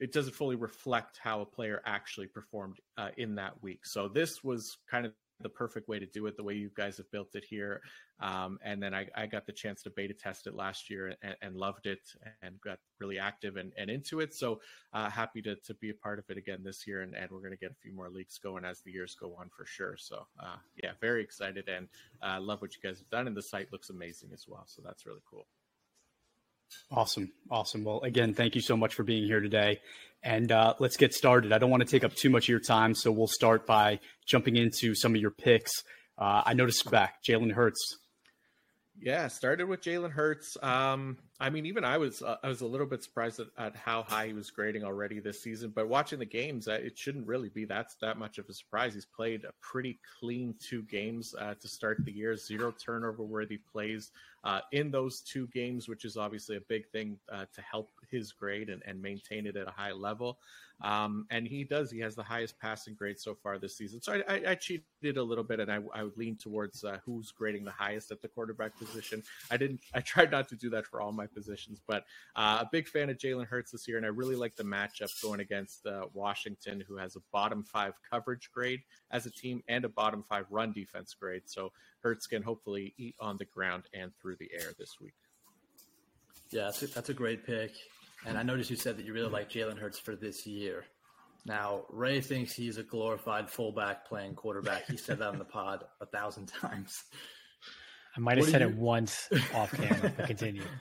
it 0.00 0.12
doesn't 0.12 0.34
fully 0.34 0.56
reflect 0.56 1.18
how 1.18 1.40
a 1.40 1.46
player 1.46 1.82
actually 1.84 2.26
performed 2.26 2.78
uh, 2.96 3.08
in 3.16 3.34
that 3.34 3.60
week. 3.62 3.84
So 3.84 4.08
this 4.08 4.44
was 4.44 4.78
kind 4.88 5.06
of 5.06 5.12
the 5.40 5.48
perfect 5.48 5.88
way 5.88 5.98
to 5.98 6.06
do 6.06 6.26
it 6.26 6.36
the 6.36 6.42
way 6.42 6.54
you 6.54 6.70
guys 6.74 6.96
have 6.96 7.10
built 7.10 7.34
it 7.34 7.44
here. 7.44 7.80
Um, 8.20 8.58
and 8.64 8.82
then 8.82 8.94
I, 8.94 9.06
I, 9.14 9.26
got 9.26 9.46
the 9.46 9.52
chance 9.52 9.82
to 9.82 9.90
beta 9.90 10.12
test 10.12 10.48
it 10.48 10.54
last 10.54 10.90
year 10.90 11.14
and, 11.22 11.36
and 11.40 11.56
loved 11.56 11.86
it 11.86 12.00
and 12.42 12.60
got 12.60 12.78
really 12.98 13.18
active 13.18 13.56
and, 13.56 13.72
and 13.76 13.88
into 13.88 14.18
it. 14.18 14.34
So 14.34 14.60
uh, 14.92 15.08
happy 15.08 15.40
to, 15.42 15.54
to 15.54 15.74
be 15.74 15.90
a 15.90 15.94
part 15.94 16.18
of 16.18 16.24
it 16.28 16.36
again 16.36 16.60
this 16.64 16.84
year 16.84 17.02
and, 17.02 17.14
and 17.14 17.30
we're 17.30 17.38
going 17.38 17.52
to 17.52 17.56
get 17.56 17.70
a 17.70 17.80
few 17.80 17.92
more 17.92 18.10
leaks 18.10 18.38
going 18.38 18.64
as 18.64 18.80
the 18.80 18.90
years 18.90 19.14
go 19.14 19.36
on 19.38 19.48
for 19.56 19.64
sure. 19.64 19.96
So 19.96 20.26
uh, 20.40 20.56
yeah 20.82 20.92
very 21.00 21.22
excited 21.22 21.68
and 21.68 21.86
uh, 22.22 22.40
love 22.40 22.60
what 22.60 22.74
you 22.74 22.82
guys 22.82 22.98
have 22.98 23.10
done 23.10 23.28
and 23.28 23.36
the 23.36 23.42
site 23.42 23.70
looks 23.70 23.90
amazing 23.90 24.30
as 24.32 24.46
well. 24.48 24.64
So 24.66 24.82
that's 24.84 25.06
really 25.06 25.22
cool 25.30 25.46
Awesome. 26.90 27.30
Awesome. 27.50 27.84
Well, 27.84 28.00
again, 28.02 28.34
thank 28.34 28.54
you 28.54 28.60
so 28.60 28.76
much 28.76 28.94
for 28.94 29.02
being 29.02 29.24
here 29.24 29.40
today. 29.40 29.80
And 30.22 30.50
uh, 30.50 30.74
let's 30.78 30.96
get 30.96 31.14
started. 31.14 31.52
I 31.52 31.58
don't 31.58 31.70
want 31.70 31.82
to 31.82 31.88
take 31.88 32.04
up 32.04 32.14
too 32.14 32.30
much 32.30 32.44
of 32.44 32.48
your 32.48 32.60
time, 32.60 32.94
so 32.94 33.12
we'll 33.12 33.28
start 33.28 33.66
by 33.66 34.00
jumping 34.26 34.56
into 34.56 34.94
some 34.94 35.14
of 35.14 35.20
your 35.20 35.30
picks. 35.30 35.84
Uh, 36.18 36.42
I 36.44 36.54
noticed 36.54 36.90
back 36.90 37.22
Jalen 37.22 37.52
Hurts 37.52 37.98
yeah, 39.00 39.28
started 39.28 39.68
with 39.68 39.80
Jalen 39.80 40.10
Hurts. 40.10 40.56
Um, 40.62 41.18
I 41.40 41.50
mean, 41.50 41.66
even 41.66 41.84
I 41.84 41.98
was 41.98 42.20
uh, 42.20 42.36
I 42.42 42.48
was 42.48 42.62
a 42.62 42.66
little 42.66 42.86
bit 42.86 43.02
surprised 43.02 43.38
at, 43.38 43.46
at, 43.56 43.76
how 43.76 44.02
high 44.02 44.26
he 44.26 44.32
was 44.32 44.50
grading 44.50 44.82
already 44.82 45.20
this 45.20 45.40
season. 45.40 45.72
But 45.74 45.88
watching 45.88 46.18
the 46.18 46.26
games, 46.26 46.66
uh, 46.66 46.72
it 46.72 46.98
shouldn't 46.98 47.26
really 47.26 47.48
be 47.48 47.64
that 47.66 47.92
that 48.00 48.18
much 48.18 48.38
of 48.38 48.48
a 48.48 48.52
surprise. 48.52 48.94
He's 48.94 49.06
played 49.06 49.44
a 49.44 49.52
pretty 49.60 50.00
clean 50.18 50.54
two 50.58 50.82
games 50.82 51.34
uh, 51.38 51.54
to 51.54 51.68
start 51.68 52.04
the 52.04 52.12
year, 52.12 52.36
zero 52.36 52.72
turnover 52.72 53.22
worthy 53.22 53.58
plays 53.58 54.10
uh, 54.42 54.60
in 54.72 54.90
those 54.90 55.20
two 55.20 55.46
games, 55.48 55.88
which 55.88 56.04
is 56.04 56.16
obviously 56.16 56.56
a 56.56 56.62
big 56.62 56.88
thing 56.88 57.18
uh, 57.30 57.44
to 57.54 57.60
help 57.62 57.90
his 58.10 58.32
grade 58.32 58.68
and, 58.68 58.82
and 58.84 59.00
maintain 59.00 59.46
it 59.46 59.56
at 59.56 59.68
a 59.68 59.72
high 59.72 59.92
level. 59.92 60.38
Um, 60.80 61.26
and 61.30 61.46
he 61.46 61.64
does. 61.64 61.90
He 61.90 61.98
has 62.00 62.14
the 62.14 62.22
highest 62.22 62.58
passing 62.58 62.94
grade 62.94 63.18
so 63.18 63.34
far 63.34 63.58
this 63.58 63.76
season. 63.76 64.00
So 64.00 64.12
I, 64.12 64.34
I, 64.34 64.42
I 64.48 64.54
cheated 64.54 65.16
a 65.16 65.22
little 65.22 65.42
bit, 65.42 65.58
and 65.60 65.70
I, 65.70 65.80
I 65.92 66.04
would 66.04 66.16
lean 66.16 66.36
towards 66.36 66.84
uh, 66.84 66.98
who's 67.04 67.32
grading 67.32 67.64
the 67.64 67.72
highest 67.72 68.12
at 68.12 68.22
the 68.22 68.28
quarterback 68.28 68.78
position. 68.78 69.22
I 69.50 69.56
didn't. 69.56 69.80
I 69.94 70.00
tried 70.00 70.30
not 70.30 70.48
to 70.48 70.56
do 70.56 70.70
that 70.70 70.86
for 70.86 71.00
all 71.00 71.10
my 71.10 71.26
positions, 71.26 71.80
but 71.86 72.04
uh, 72.36 72.58
a 72.60 72.68
big 72.70 72.86
fan 72.86 73.10
of 73.10 73.18
Jalen 73.18 73.46
Hurts 73.46 73.72
this 73.72 73.88
year, 73.88 73.96
and 73.96 74.06
I 74.06 74.10
really 74.10 74.36
like 74.36 74.54
the 74.54 74.64
matchup 74.64 75.10
going 75.20 75.40
against 75.40 75.84
uh, 75.86 76.06
Washington, 76.14 76.84
who 76.86 76.96
has 76.96 77.16
a 77.16 77.20
bottom 77.32 77.64
five 77.64 77.94
coverage 78.08 78.50
grade 78.52 78.82
as 79.10 79.26
a 79.26 79.30
team 79.30 79.62
and 79.68 79.84
a 79.84 79.88
bottom 79.88 80.22
five 80.22 80.46
run 80.50 80.72
defense 80.72 81.14
grade. 81.14 81.42
So 81.46 81.72
Hurts 82.00 82.26
can 82.28 82.42
hopefully 82.42 82.94
eat 82.96 83.16
on 83.20 83.36
the 83.36 83.44
ground 83.46 83.84
and 83.92 84.12
through 84.20 84.36
the 84.36 84.50
air 84.52 84.72
this 84.78 85.00
week. 85.00 85.14
Yeah, 86.50 86.64
that's 86.64 86.82
a, 86.82 86.86
that's 86.86 87.08
a 87.08 87.14
great 87.14 87.44
pick. 87.44 87.72
And 88.26 88.36
I 88.36 88.42
noticed 88.42 88.70
you 88.70 88.76
said 88.76 88.96
that 88.96 89.04
you 89.06 89.12
really 89.12 89.30
like 89.30 89.50
Jalen 89.50 89.78
Hurts 89.78 89.98
for 89.98 90.16
this 90.16 90.46
year. 90.46 90.84
Now, 91.46 91.84
Ray 91.88 92.20
thinks 92.20 92.52
he's 92.52 92.78
a 92.78 92.82
glorified 92.82 93.48
fullback 93.48 94.06
playing 94.06 94.34
quarterback. 94.34 94.86
He 94.86 94.96
said 94.96 95.18
that 95.20 95.28
on 95.28 95.38
the 95.38 95.44
pod 95.44 95.84
a 96.00 96.06
thousand 96.06 96.46
times. 96.46 97.04
I 98.16 98.20
might 98.20 98.38
have 98.38 98.48
said 98.48 98.60
you... 98.60 98.68
it 98.68 98.76
once 98.76 99.28
off 99.54 99.72
camera, 99.72 100.12
but 100.16 100.26
continue. 100.26 100.64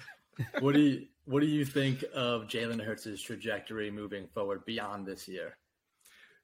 What 0.59 0.75
do 0.75 0.81
you 0.81 1.07
what 1.25 1.39
do 1.39 1.47
you 1.47 1.65
think 1.65 2.03
of 2.13 2.43
Jalen 2.43 2.79
Hurts' 2.79 3.19
trajectory 3.23 3.89
moving 3.89 4.27
forward 4.27 4.65
beyond 4.65 5.07
this 5.07 5.27
year? 5.27 5.57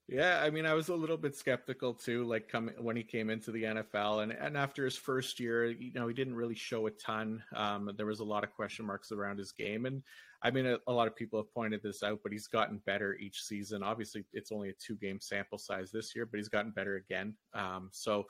Yeah, 0.08 0.42
I 0.44 0.50
mean, 0.50 0.66
I 0.66 0.74
was 0.74 0.90
a 0.90 0.96
little 0.96 1.16
bit 1.16 1.36
skeptical 1.36 1.94
too, 1.94 2.26
like 2.26 2.50
coming 2.50 2.76
when 2.80 2.98
he 2.98 3.04
came 3.04 3.30
into 3.30 3.52
the 3.52 3.64
NFL, 3.64 4.24
and 4.24 4.32
and 4.32 4.58
after 4.58 4.84
his 4.84 4.98
first 4.98 5.40
year, 5.40 5.68
you 5.68 5.94
know, 5.94 6.08
he 6.08 6.14
didn't 6.14 6.36
really 6.36 6.56
show 6.56 6.88
a 6.88 6.92
ton. 6.92 7.42
Um, 7.56 7.92
there 7.96 8.06
was 8.06 8.20
a 8.20 8.26
lot 8.26 8.44
of 8.44 8.52
question 8.54 8.86
marks 8.86 9.12
around 9.12 9.38
his 9.38 9.52
game, 9.52 9.86
and 9.86 10.04
I 10.44 10.52
mean, 10.52 10.66
a, 10.66 10.78
a, 10.88 10.92
lot 10.92 11.08
of 11.08 11.16
people 11.16 11.40
have 11.40 11.54
pointed 11.54 11.82
this 11.82 12.04
out, 12.04 12.20
but 12.22 12.32
he's 12.32 12.48
gotten 12.48 12.82
better 12.86 13.16
each 13.16 13.44
season. 13.44 13.82
Obviously, 13.82 14.26
it's 14.34 14.52
only 14.52 14.70
a 14.70 14.74
two 14.74 14.96
game 14.96 15.20
sample 15.22 15.58
size 15.58 15.90
this 15.92 16.16
year, 16.16 16.26
but 16.26 16.38
he's 16.38 16.50
gotten 16.50 16.72
better 16.72 16.98
again. 16.98 17.34
Um, 17.54 17.90
so, 17.92 18.28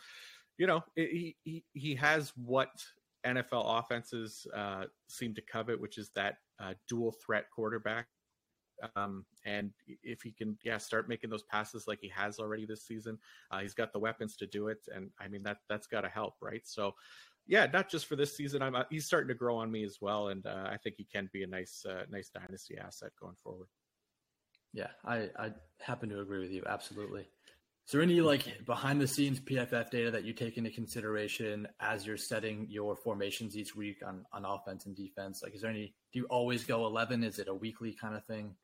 you 0.57 0.67
know, 0.67 0.83
it, 0.95 1.09
he, 1.09 1.35
he, 1.43 1.63
he 1.73 1.95
has 1.95 2.31
what 2.35 2.69
NFL 3.25 3.79
offenses 3.79 4.45
uh, 4.55 4.85
seem 5.07 5.33
to 5.33 5.41
covet, 5.41 5.81
which 5.81 5.97
is 5.97 6.11
that 6.15 6.37
uh, 6.59 6.73
dual 6.87 7.11
threat 7.25 7.45
quarterback. 7.53 8.07
Um, 8.95 9.25
and 9.45 9.71
if 10.03 10.21
he 10.21 10.31
can, 10.31 10.57
yeah, 10.63 10.77
start 10.77 11.07
making 11.09 11.29
those 11.29 11.43
passes 11.43 11.87
like 11.87 11.99
he 12.01 12.09
has 12.09 12.39
already 12.39 12.65
this 12.65 12.85
season, 12.85 13.17
uh, 13.49 13.59
he's 13.59 13.73
got 13.73 13.93
the 13.93 13.99
weapons 13.99 14.35
to 14.37 14.47
do 14.47 14.67
it. 14.67 14.79
And 14.93 15.09
I 15.19 15.27
mean, 15.27 15.43
that 15.43 15.57
that's 15.69 15.87
got 15.87 16.01
to 16.01 16.09
help, 16.09 16.35
right? 16.41 16.61
So, 16.65 16.93
yeah, 17.47 17.67
not 17.71 17.89
just 17.89 18.05
for 18.05 18.15
this 18.15 18.35
season. 18.35 18.61
I'm 18.61 18.75
uh, 18.75 18.83
he's 18.89 19.05
starting 19.05 19.27
to 19.29 19.33
grow 19.33 19.57
on 19.57 19.71
me 19.71 19.83
as 19.83 19.97
well, 20.01 20.29
and 20.29 20.45
uh, 20.45 20.67
I 20.69 20.77
think 20.77 20.95
he 20.97 21.05
can 21.05 21.29
be 21.33 21.43
a 21.43 21.47
nice 21.47 21.85
uh, 21.87 22.03
nice 22.09 22.29
dynasty 22.29 22.77
asset 22.77 23.11
going 23.19 23.35
forward. 23.43 23.67
Yeah, 24.73 24.87
I 25.05 25.29
I 25.37 25.51
happen 25.79 26.09
to 26.09 26.21
agree 26.21 26.39
with 26.39 26.51
you 26.51 26.63
absolutely. 26.65 27.27
Is 27.85 27.91
there 27.91 28.01
any 28.01 28.21
like 28.21 28.65
behind 28.65 29.01
the 29.01 29.07
scenes 29.07 29.41
PFF 29.41 29.89
data 29.89 30.09
that 30.11 30.23
you 30.23 30.31
take 30.31 30.57
into 30.57 30.69
consideration 30.69 31.67
as 31.81 32.07
you're 32.07 32.15
setting 32.15 32.65
your 32.69 32.95
formations 32.95 33.57
each 33.57 33.75
week 33.75 33.97
on, 34.07 34.25
on 34.31 34.45
offense 34.45 34.85
and 34.85 34.95
defense? 34.95 35.43
Like, 35.43 35.53
is 35.53 35.61
there 35.61 35.69
any, 35.69 35.93
do 36.13 36.19
you 36.19 36.25
always 36.29 36.63
go 36.63 36.85
11? 36.85 37.25
Is 37.25 37.39
it 37.39 37.49
a 37.49 37.53
weekly 37.53 37.91
kind 37.91 38.15
of 38.15 38.23
thing? 38.25 38.55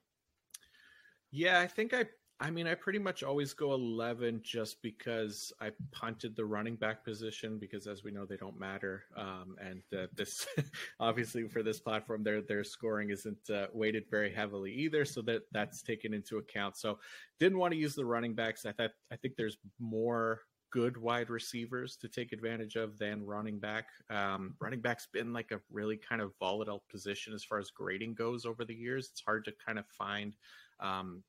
Yeah, 1.32 1.60
I 1.60 1.68
think 1.68 1.94
I 1.94 2.06
I 2.42 2.50
mean, 2.52 2.68
I 2.68 2.74
pretty 2.74 3.00
much 3.00 3.22
always 3.22 3.54
go 3.54 3.74
11 3.74 4.42
just 4.44 4.82
because 4.82 5.52
I 5.60 5.72
punted 5.92 6.38
the 6.38 6.46
running 6.46 6.78
back 6.78 7.04
position 7.04 7.60
because, 7.60 7.86
as 7.86 8.04
we 8.04 8.12
know, 8.12 8.26
they 8.26 8.38
don't 8.38 8.58
matter. 8.58 9.04
Um, 9.18 9.58
and 9.62 9.82
uh, 9.98 10.08
this, 10.16 10.48
obviously, 11.02 11.50
for 11.50 11.64
this 11.64 11.82
platform, 11.82 12.24
their 12.24 12.42
their 12.42 12.64
scoring 12.64 13.10
isn't 13.10 13.50
uh, 13.50 13.68
weighted 13.74 14.06
very 14.10 14.34
heavily 14.34 14.72
either, 14.72 15.04
so 15.04 15.22
that 15.24 15.42
that's 15.52 15.82
taken 15.82 16.14
into 16.14 16.38
account. 16.38 16.78
So, 16.78 17.00
didn't 17.42 17.58
want 17.58 17.74
to 17.74 17.80
use 17.80 17.94
the 17.94 18.06
running 18.06 18.36
backs. 18.36 18.66
I 18.66 18.72
thought 18.72 18.92
I 19.12 19.18
think 19.18 19.36
there's 19.36 19.58
more 19.78 20.42
good 20.72 20.96
wide 20.96 21.30
receivers 21.30 21.98
to 21.98 22.08
take 22.08 22.32
advantage 22.32 22.76
of 22.76 22.98
than 22.98 23.26
running 23.26 23.60
back. 23.60 23.88
Um, 24.10 24.56
running 24.62 24.82
back's 24.82 25.08
been 25.12 25.34
like 25.34 25.52
a 25.52 25.60
really 25.72 25.98
kind 25.98 26.22
of 26.22 26.32
volatile 26.40 26.84
position 26.90 27.34
as 27.34 27.44
far 27.44 27.60
as 27.60 27.72
grading 27.72 28.14
goes 28.14 28.46
over 28.46 28.64
the 28.64 28.76
years. 28.76 29.10
It's 29.12 29.24
hard 29.26 29.44
to 29.46 29.54
kind 29.66 29.80
of 29.80 29.86
find. 29.88 30.36
Um, 30.80 31.24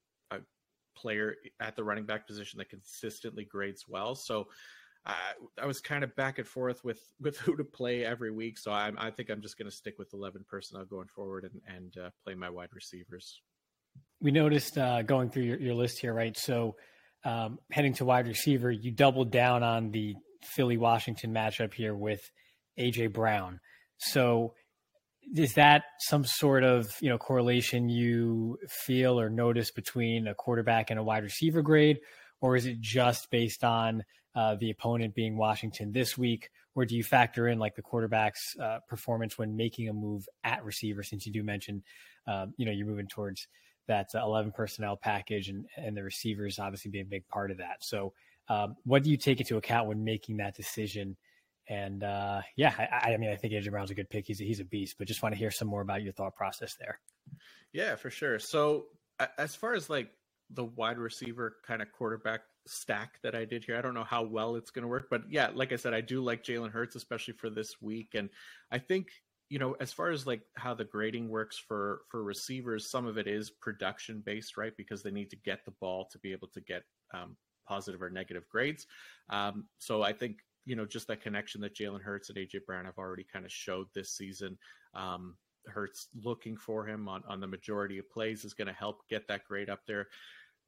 player 1.01 1.37
at 1.61 1.77
the 1.77 1.85
running 1.85 2.05
back 2.05 2.27
position 2.27 2.59
that 2.59 2.71
consistently 2.71 3.45
grades 3.45 3.85
well. 3.89 4.15
So 4.15 4.49
uh, 5.07 5.15
I 5.61 5.67
was 5.67 5.81
kind 5.81 6.05
of 6.05 6.15
back 6.15 6.39
and 6.39 6.47
forth 6.47 6.85
with 6.85 7.01
with 7.21 7.39
who 7.41 7.57
to 7.57 7.65
play 7.65 8.05
every 8.05 8.31
week. 8.31 8.59
So 8.59 8.71
I, 8.71 8.91
I 8.97 9.11
think 9.11 9.31
I'm 9.31 9.43
just 9.43 9.59
going 9.59 9.71
to 9.71 9.77
stick 9.77 9.99
with 9.99 10.13
11 10.13 10.45
personnel 10.49 10.85
going 10.85 11.09
forward 11.15 11.45
and 11.45 11.77
and 11.77 12.07
uh, 12.07 12.11
play 12.25 12.35
my 12.35 12.51
wide 12.51 12.71
receivers. 12.75 13.41
We 14.21 14.31
noticed 14.31 14.77
uh, 14.77 15.03
going 15.03 15.31
through 15.31 15.45
your, 15.45 15.59
your 15.59 15.75
list 15.75 15.99
here, 16.01 16.13
right? 16.13 16.37
So 16.37 16.77
um, 17.25 17.59
heading 17.73 17.95
to 17.95 18.05
wide 18.05 18.27
receiver, 18.27 18.71
you 18.71 18.91
doubled 18.91 19.31
down 19.31 19.63
on 19.63 19.91
the 19.91 20.15
Philly 20.45 20.77
Washington 20.77 21.33
matchup 21.33 21.75
here 21.75 21.95
with 21.95 22.21
AJ 22.79 23.13
Brown. 23.13 23.61
So 23.99 24.55
is 25.35 25.55
that 25.55 25.85
some 25.99 26.25
sort 26.25 26.65
of 26.65 26.91
you 27.01 27.09
know 27.09 27.19
correlation 27.19 27.89
you 27.89 28.59
feel 28.69 29.21
or 29.21 29.31
notice 29.31 29.71
between 29.71 30.27
a 30.27 30.35
quarterback 30.35 30.91
and 30.91 30.99
a 30.99 31.03
wide 31.03 31.23
receiver 31.23 31.63
grade, 31.63 32.01
or 32.41 32.57
is 32.57 32.67
it 32.67 32.81
just 32.81 33.31
based 33.31 33.65
on 33.65 34.05
uh, 34.35 34.55
the 34.57 34.71
opponent 34.71 35.15
being 35.15 35.37
Washington 35.37 35.93
this 35.93 36.17
week, 36.17 36.51
or 36.75 36.85
do 36.85 36.97
you 36.97 37.03
factor 37.03 37.49
in 37.49 37.59
like 37.59 37.75
the 37.75 37.83
quarterback's 37.83 38.57
uh, 38.61 38.79
performance 38.89 39.39
when 39.39 39.57
making 39.57 39.89
a 39.89 39.93
move 39.93 40.29
at 40.45 40.65
receiver? 40.65 41.03
Since 41.03 41.27
you 41.27 41.33
do 41.33 41.43
mention, 41.43 41.83
um, 42.27 42.55
you 42.57 42.67
know, 42.67 42.73
you're 42.73 42.87
moving 42.87 43.09
towards 43.09 43.47
that 43.87 44.09
uh, 44.15 44.23
11 44.23 44.53
personnel 44.53 44.97
package, 44.97 45.49
and 45.49 45.67
and 45.77 45.97
the 45.97 46.03
receivers 46.03 46.59
obviously 46.59 46.91
being 46.91 47.07
a 47.07 47.09
big 47.09 47.27
part 47.29 47.51
of 47.51 47.59
that. 47.59 47.79
So, 47.83 48.13
um, 48.49 48.77
what 48.85 49.03
do 49.03 49.11
you 49.11 49.17
take 49.17 49.41
into 49.41 49.57
account 49.57 49.89
when 49.89 50.05
making 50.05 50.39
that 50.39 50.57
decision? 50.57 51.17
And 51.69 52.03
uh, 52.03 52.41
yeah, 52.57 52.75
I, 52.79 53.13
I, 53.13 53.17
mean, 53.17 53.31
I 53.31 53.37
think 53.37 53.53
AJ 53.53 53.71
Brown's 53.71 53.91
a 53.91 53.95
good 53.95 54.11
pick. 54.11 54.27
He's 54.27 54.41
a, 54.41 54.45
he's 54.45 54.61
a 54.61 54.65
beast, 54.65 54.97
but 54.99 55.07
just 55.07 55.23
want 55.23 55.35
to 55.35 55.39
hear 55.39 55.51
some 55.51 55.69
more 55.69 55.83
about 55.83 56.03
your 56.03 56.13
thought 56.13 56.35
process 56.35 56.77
there. 56.79 57.01
Yeah, 57.73 57.97
for 57.97 58.11
sure. 58.11 58.39
So 58.39 58.87
as 59.39 59.55
far 59.55 59.75
as 59.75 59.89
like 59.89 60.11
the 60.51 60.65
wide 60.65 60.99
receiver 60.99 61.57
kind 61.67 61.81
of 61.83 61.93
quarterback 61.93 62.41
stack 62.67 63.21
that 63.23 63.35
I 63.35 63.45
did 63.45 63.65
here, 63.65 63.77
I 63.77 63.83
don't 63.83 63.95
know 63.95 64.05
how 64.05 64.25
well 64.25 64.57
it's 64.57 64.71
going 64.71 64.83
to 64.83 64.89
work, 64.89 65.07
but 65.11 65.23
yeah, 65.31 65.51
like 65.55 65.73
I 65.73 65.77
said, 65.77 65.95
I 65.95 66.01
do 66.01 66.23
like 66.23 66.43
Jalen 66.43 66.73
Hurts, 66.73 66.97
especially 66.97 67.35
for 67.35 67.51
this 67.51 67.81
week, 67.81 68.15
and 68.15 68.31
I 68.73 68.79
think 68.79 69.09
you 69.51 69.59
know 69.59 69.77
as 69.81 69.93
far 69.93 70.11
as 70.11 70.27
like 70.27 70.43
how 70.55 70.73
the 70.73 70.85
grading 70.85 71.29
works 71.29 71.59
for 71.59 72.03
for 72.09 72.23
receivers 72.23 72.89
some 72.89 73.05
of 73.05 73.19
it 73.19 73.27
is 73.27 73.51
production 73.51 74.23
based 74.25 74.57
right 74.57 74.73
because 74.77 75.03
they 75.03 75.11
need 75.11 75.29
to 75.29 75.37
get 75.37 75.65
the 75.65 75.73
ball 75.81 76.09
to 76.11 76.19
be 76.21 76.33
able 76.33 76.49
to 76.49 76.61
get 76.61 76.85
um, 77.13 77.37
positive 77.67 78.01
or 78.01 78.09
negative 78.09 78.45
grades 78.49 78.87
um, 79.29 79.67
so 79.79 80.03
i 80.03 80.13
think 80.13 80.37
you 80.65 80.77
know, 80.77 80.87
just 80.87 81.09
that 81.09 81.23
connection 81.23 81.61
that 81.63 81.75
Jalen 81.75 82.03
Hurts 82.03 82.29
and 82.29 82.39
AJ 82.39 82.67
Brown 82.67 82.85
have 82.85 82.99
already 82.99 83.27
kind 83.31 83.45
of 83.45 83.53
showed 83.53 83.87
this 83.95 84.13
season. 84.13 84.59
Um, 84.95 85.37
Hurts 85.67 86.09
looking 86.23 86.57
for 86.57 86.87
him 86.87 87.09
on, 87.09 87.23
on 87.29 87.41
the 87.41 87.47
majority 87.47 87.99
of 87.99 88.11
plays 88.11 88.45
is 88.45 88.55
going 88.55 88.69
to 88.69 88.73
help 88.73 89.03
get 89.09 89.29
that 89.29 89.45
grade 89.45 89.69
up 89.69 89.81
there. 89.87 90.09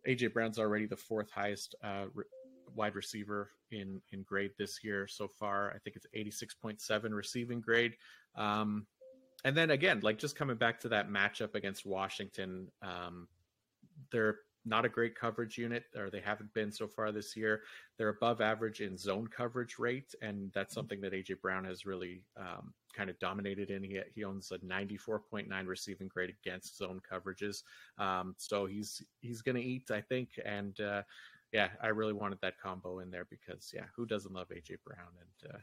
AJ 0.06 0.32
Brown's 0.32 0.58
already 0.58 0.86
the 0.86 0.96
fourth 0.96 1.30
highest 1.30 1.74
uh, 1.82 2.06
re- 2.14 2.24
wide 2.74 2.94
receiver 2.94 3.50
in 3.70 4.00
in 4.12 4.22
grade 4.22 4.52
this 4.58 4.80
year 4.82 5.06
so 5.06 5.28
far. 5.28 5.70
I 5.70 5.78
think 5.78 5.96
it's 5.96 6.06
86.7 6.16 7.12
receiving 7.12 7.60
grade. 7.60 7.94
Um, 8.36 8.86
and 9.44 9.56
then 9.56 9.70
again, 9.70 10.00
like 10.02 10.18
just 10.18 10.36
coming 10.36 10.56
back 10.56 10.80
to 10.80 10.88
that 10.90 11.08
matchup 11.08 11.54
against 11.54 11.86
Washington, 11.86 12.68
um, 12.82 13.28
they're 14.10 14.36
not 14.64 14.84
a 14.84 14.88
great 14.88 15.14
coverage 15.14 15.58
unit, 15.58 15.84
or 15.96 16.10
they 16.10 16.20
haven't 16.20 16.52
been 16.54 16.70
so 16.70 16.86
far 16.86 17.10
this 17.10 17.36
year. 17.36 17.62
They're 17.98 18.08
above 18.08 18.40
average 18.40 18.80
in 18.80 18.96
zone 18.96 19.26
coverage 19.26 19.78
rate, 19.78 20.14
and 20.22 20.52
that's 20.54 20.74
something 20.74 21.00
that 21.00 21.12
AJ 21.12 21.40
Brown 21.40 21.64
has 21.64 21.84
really 21.84 22.22
um, 22.36 22.72
kind 22.94 23.10
of 23.10 23.18
dominated 23.18 23.70
in. 23.70 23.82
He, 23.82 24.00
he 24.14 24.24
owns 24.24 24.52
a 24.52 24.58
94.9 24.58 25.66
receiving 25.66 26.08
grade 26.08 26.34
against 26.44 26.78
zone 26.78 27.00
coverages, 27.10 27.62
um, 27.98 28.34
so 28.38 28.66
he's 28.66 29.02
he's 29.20 29.42
going 29.42 29.56
to 29.56 29.62
eat, 29.62 29.90
I 29.90 30.00
think. 30.00 30.28
And 30.44 30.78
uh, 30.80 31.02
yeah, 31.52 31.68
I 31.82 31.88
really 31.88 32.14
wanted 32.14 32.38
that 32.42 32.60
combo 32.60 33.00
in 33.00 33.10
there 33.10 33.26
because 33.28 33.70
yeah, 33.74 33.84
who 33.96 34.06
doesn't 34.06 34.32
love 34.32 34.48
AJ 34.48 34.76
Brown? 34.84 35.08
And 35.20 35.54
uh, 35.54 35.58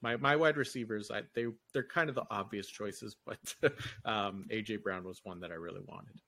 my 0.00 0.16
my 0.16 0.36
wide 0.36 0.56
receivers, 0.56 1.10
I, 1.10 1.22
they 1.34 1.46
they're 1.72 1.82
kind 1.82 2.08
of 2.08 2.14
the 2.14 2.24
obvious 2.30 2.68
choices, 2.68 3.16
but 3.26 3.72
um, 4.04 4.46
AJ 4.50 4.82
Brown 4.82 5.04
was 5.04 5.20
one 5.24 5.40
that 5.40 5.50
I 5.50 5.54
really 5.54 5.82
wanted. 5.86 6.20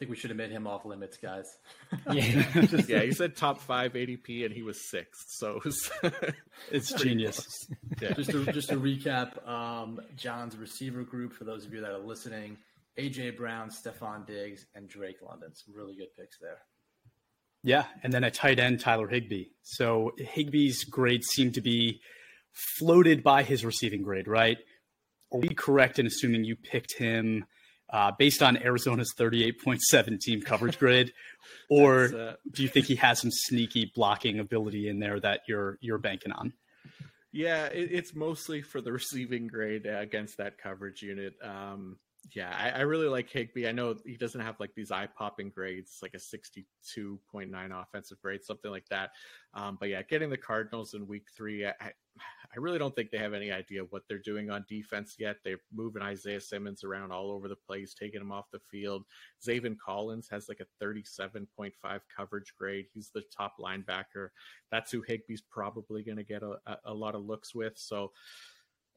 I 0.00 0.02
think 0.04 0.12
we 0.12 0.16
should 0.16 0.30
have 0.30 0.38
made 0.38 0.50
him 0.50 0.66
off 0.66 0.86
limits, 0.86 1.18
guys. 1.18 1.44
yeah, 2.10 2.46
yeah. 2.88 3.02
He 3.02 3.12
said 3.12 3.36
top 3.36 3.60
five 3.60 3.92
ADP, 3.92 4.46
and 4.46 4.54
he 4.54 4.62
was 4.62 4.88
sixth, 4.88 5.26
so 5.28 5.56
it 5.56 5.64
was, 5.66 5.90
it's 6.70 6.90
genius. 6.94 7.68
Yeah. 8.00 8.14
Just 8.14 8.30
to 8.30 8.50
just 8.50 8.70
to 8.70 8.76
recap, 8.76 9.46
um, 9.46 10.00
Jon's 10.16 10.56
receiver 10.56 11.02
group 11.02 11.34
for 11.34 11.44
those 11.44 11.66
of 11.66 11.74
you 11.74 11.82
that 11.82 11.90
are 11.90 11.98
listening: 11.98 12.56
AJ 12.98 13.36
Brown, 13.36 13.68
Stefon 13.68 14.26
Diggs, 14.26 14.64
and 14.74 14.88
Drake 14.88 15.18
London. 15.20 15.54
Some 15.54 15.74
really 15.76 15.96
good 15.96 16.08
picks 16.18 16.38
there. 16.38 16.60
Yeah, 17.62 17.84
and 18.02 18.10
then 18.10 18.24
a 18.24 18.30
tight 18.30 18.58
end, 18.58 18.80
Tyler 18.80 19.06
Higbee. 19.06 19.48
So 19.60 20.12
Higbee's 20.18 20.84
grades 20.84 21.26
seem 21.26 21.52
to 21.52 21.60
be 21.60 22.00
floated 22.78 23.22
by 23.22 23.42
his 23.42 23.66
receiving 23.66 24.00
grade, 24.00 24.28
right? 24.28 24.56
Are 25.30 25.40
we 25.40 25.50
correct 25.50 25.98
in 25.98 26.06
assuming 26.06 26.44
you 26.44 26.56
picked 26.56 26.96
him? 26.96 27.44
Uh, 27.92 28.12
based 28.18 28.42
on 28.42 28.56
Arizona's 28.56 29.12
38.7 29.18 30.20
team 30.20 30.40
coverage 30.42 30.78
grid, 30.78 31.12
or 31.70 32.04
uh, 32.04 32.34
do 32.52 32.62
you 32.62 32.68
think 32.68 32.86
he 32.86 32.96
has 32.96 33.20
some 33.20 33.30
sneaky 33.30 33.90
blocking 33.94 34.38
ability 34.38 34.88
in 34.88 35.00
there 35.00 35.20
that 35.20 35.40
you're 35.48 35.78
you're 35.80 35.98
banking 35.98 36.32
on? 36.32 36.52
Yeah, 37.32 37.66
it, 37.66 37.90
it's 37.92 38.14
mostly 38.14 38.62
for 38.62 38.80
the 38.80 38.92
receiving 38.92 39.46
grade 39.46 39.86
against 39.86 40.38
that 40.38 40.58
coverage 40.58 41.02
unit. 41.02 41.34
Um, 41.42 41.98
yeah, 42.34 42.54
I, 42.56 42.78
I, 42.78 42.80
really 42.82 43.08
like 43.08 43.30
Higbee. 43.30 43.66
I 43.66 43.72
know 43.72 43.96
he 44.04 44.16
doesn't 44.16 44.40
have 44.40 44.60
like 44.60 44.74
these 44.74 44.90
eye 44.90 45.08
popping 45.16 45.50
grades, 45.50 45.98
like 46.02 46.14
a 46.14 46.18
62.9 46.18 47.82
offensive 47.82 48.20
grade, 48.20 48.44
something 48.44 48.70
like 48.70 48.86
that. 48.90 49.10
Um, 49.54 49.78
but 49.80 49.88
yeah, 49.88 50.02
getting 50.02 50.30
the 50.30 50.36
Cardinals 50.36 50.94
in 50.94 51.06
week 51.06 51.26
three, 51.36 51.66
I, 51.66 51.72
I 51.80 52.58
really 52.58 52.78
don't 52.78 52.94
think 52.94 53.10
they 53.10 53.18
have 53.18 53.32
any 53.32 53.50
idea 53.50 53.82
what 53.90 54.02
they're 54.08 54.18
doing 54.18 54.50
on 54.50 54.64
defense 54.68 55.16
yet. 55.18 55.36
They're 55.44 55.60
moving 55.72 56.02
Isaiah 56.02 56.40
Simmons 56.40 56.84
around 56.84 57.10
all 57.10 57.30
over 57.30 57.48
the 57.48 57.56
place, 57.56 57.94
taking 57.94 58.20
him 58.20 58.32
off 58.32 58.50
the 58.52 58.60
field. 58.70 59.04
Zaven 59.44 59.76
Collins 59.78 60.28
has 60.30 60.48
like 60.48 60.60
a 60.60 60.84
37.5 60.84 61.72
coverage 62.14 62.54
grade. 62.58 62.86
He's 62.92 63.10
the 63.14 63.22
top 63.36 63.54
linebacker. 63.58 64.28
That's 64.70 64.90
who 64.90 65.02
Higbee's 65.02 65.42
probably 65.48 66.02
going 66.02 66.18
to 66.18 66.24
get 66.24 66.42
a, 66.42 66.56
a, 66.66 66.78
a 66.86 66.94
lot 66.94 67.14
of 67.14 67.24
looks 67.24 67.54
with. 67.54 67.74
So, 67.76 68.12